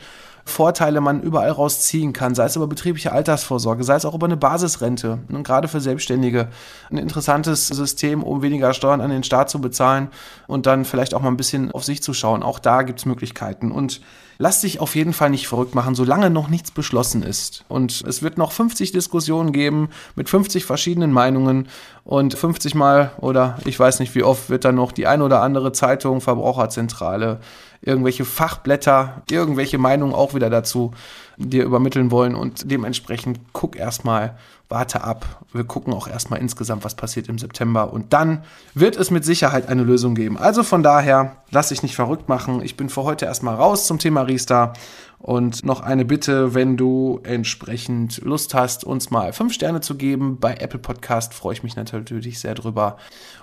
Vorteile 0.48 1.00
man 1.00 1.22
überall 1.22 1.50
rausziehen 1.50 2.12
kann, 2.12 2.34
sei 2.34 2.46
es 2.46 2.56
über 2.56 2.66
betriebliche 2.66 3.12
Altersvorsorge, 3.12 3.84
sei 3.84 3.94
es 3.94 4.04
auch 4.04 4.14
über 4.14 4.26
eine 4.26 4.36
Basisrente. 4.36 5.20
Und 5.28 5.44
gerade 5.44 5.68
für 5.68 5.80
Selbstständige 5.80 6.48
ein 6.90 6.98
interessantes 6.98 7.68
System, 7.68 8.22
um 8.22 8.42
weniger 8.42 8.74
Steuern 8.74 9.00
an 9.00 9.10
den 9.10 9.22
Staat 9.22 9.50
zu 9.50 9.60
bezahlen 9.60 10.08
und 10.46 10.66
dann 10.66 10.84
vielleicht 10.84 11.14
auch 11.14 11.22
mal 11.22 11.28
ein 11.28 11.36
bisschen 11.36 11.70
auf 11.72 11.84
sich 11.84 12.02
zu 12.02 12.14
schauen. 12.14 12.42
Auch 12.42 12.58
da 12.58 12.82
gibt 12.82 12.98
es 12.98 13.06
Möglichkeiten. 13.06 13.70
Und 13.70 14.00
lass 14.38 14.60
dich 14.60 14.80
auf 14.80 14.94
jeden 14.94 15.12
Fall 15.12 15.30
nicht 15.30 15.48
verrückt 15.48 15.74
machen, 15.74 15.94
solange 15.94 16.30
noch 16.30 16.48
nichts 16.48 16.70
beschlossen 16.70 17.22
ist. 17.22 17.64
Und 17.68 18.02
es 18.06 18.22
wird 18.22 18.38
noch 18.38 18.52
50 18.52 18.92
Diskussionen 18.92 19.52
geben 19.52 19.90
mit 20.14 20.28
50 20.28 20.64
verschiedenen 20.64 21.12
Meinungen 21.12 21.68
und 22.08 22.32
50 22.38 22.74
Mal 22.74 23.10
oder 23.18 23.58
ich 23.66 23.78
weiß 23.78 24.00
nicht 24.00 24.14
wie 24.14 24.22
oft 24.22 24.48
wird 24.48 24.64
dann 24.64 24.76
noch 24.76 24.92
die 24.92 25.06
ein 25.06 25.20
oder 25.20 25.42
andere 25.42 25.72
Zeitung, 25.72 26.22
Verbraucherzentrale, 26.22 27.38
irgendwelche 27.82 28.24
Fachblätter, 28.24 29.20
irgendwelche 29.30 29.76
Meinungen 29.76 30.14
auch 30.14 30.32
wieder 30.32 30.48
dazu 30.48 30.92
dir 31.36 31.64
übermitteln 31.64 32.10
wollen 32.10 32.34
und 32.34 32.70
dementsprechend 32.70 33.40
guck 33.52 33.76
erstmal, 33.76 34.38
warte 34.70 35.04
ab. 35.04 35.44
Wir 35.52 35.64
gucken 35.64 35.92
auch 35.92 36.08
erstmal 36.08 36.40
insgesamt, 36.40 36.82
was 36.82 36.94
passiert 36.94 37.28
im 37.28 37.38
September 37.38 37.92
und 37.92 38.14
dann 38.14 38.42
wird 38.72 38.96
es 38.96 39.10
mit 39.10 39.26
Sicherheit 39.26 39.68
eine 39.68 39.82
Lösung 39.82 40.14
geben. 40.14 40.38
Also 40.38 40.62
von 40.62 40.82
daher, 40.82 41.36
lass 41.50 41.68
dich 41.68 41.82
nicht 41.82 41.94
verrückt 41.94 42.26
machen. 42.26 42.62
Ich 42.62 42.78
bin 42.78 42.88
für 42.88 43.04
heute 43.04 43.26
erstmal 43.26 43.56
raus 43.56 43.86
zum 43.86 43.98
Thema 43.98 44.22
Riester 44.22 44.72
und 45.18 45.64
noch 45.64 45.80
eine 45.80 46.04
Bitte, 46.04 46.54
wenn 46.54 46.76
du 46.76 47.20
entsprechend 47.24 48.18
Lust 48.22 48.54
hast, 48.54 48.84
uns 48.84 49.10
mal 49.10 49.32
fünf 49.32 49.52
Sterne 49.52 49.80
zu 49.80 49.96
geben 49.96 50.38
bei 50.38 50.54
Apple 50.54 50.78
Podcast, 50.78 51.34
freue 51.34 51.54
ich 51.54 51.62
mich 51.62 51.76
natürlich 51.76 52.38
sehr 52.38 52.54
drüber. 52.54 52.96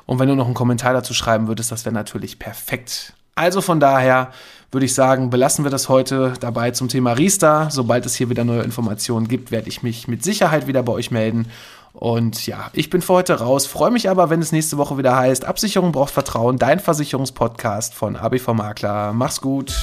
Und 0.05 0.19
wenn 0.19 0.29
du 0.29 0.35
noch 0.35 0.45
einen 0.45 0.53
Kommentar 0.53 0.93
dazu 0.93 1.13
schreiben 1.13 1.47
würdest, 1.47 1.71
das 1.71 1.85
wäre 1.85 1.93
natürlich 1.93 2.39
perfekt. 2.39 3.13
Also 3.35 3.59
von 3.59 3.81
daher 3.81 4.31
würde 4.71 4.85
ich 4.85 4.93
sagen, 4.93 5.29
belassen 5.29 5.65
wir 5.65 5.71
das 5.71 5.89
heute 5.89 6.33
dabei 6.39 6.71
zum 6.71 6.87
Thema 6.87 7.13
Riester. 7.13 7.67
Sobald 7.69 8.05
es 8.05 8.15
hier 8.15 8.29
wieder 8.29 8.45
neue 8.45 8.61
Informationen 8.61 9.27
gibt, 9.27 9.51
werde 9.51 9.67
ich 9.67 9.83
mich 9.83 10.07
mit 10.07 10.23
Sicherheit 10.23 10.67
wieder 10.67 10.83
bei 10.83 10.93
euch 10.93 11.11
melden. 11.11 11.47
Und 11.91 12.45
ja, 12.47 12.69
ich 12.73 12.89
bin 12.89 13.01
für 13.01 13.13
heute 13.13 13.39
raus, 13.39 13.67
freue 13.67 13.91
mich 13.91 14.09
aber, 14.09 14.29
wenn 14.29 14.41
es 14.41 14.51
nächste 14.51 14.77
Woche 14.77 14.97
wieder 14.97 15.15
heißt, 15.15 15.45
Absicherung 15.45 15.91
braucht 15.91 16.13
Vertrauen, 16.13 16.57
dein 16.57 16.79
Versicherungspodcast 16.79 17.93
von 17.93 18.15
ABV 18.15 18.53
Makler. 18.53 19.13
Mach's 19.13 19.39
gut. 19.39 19.73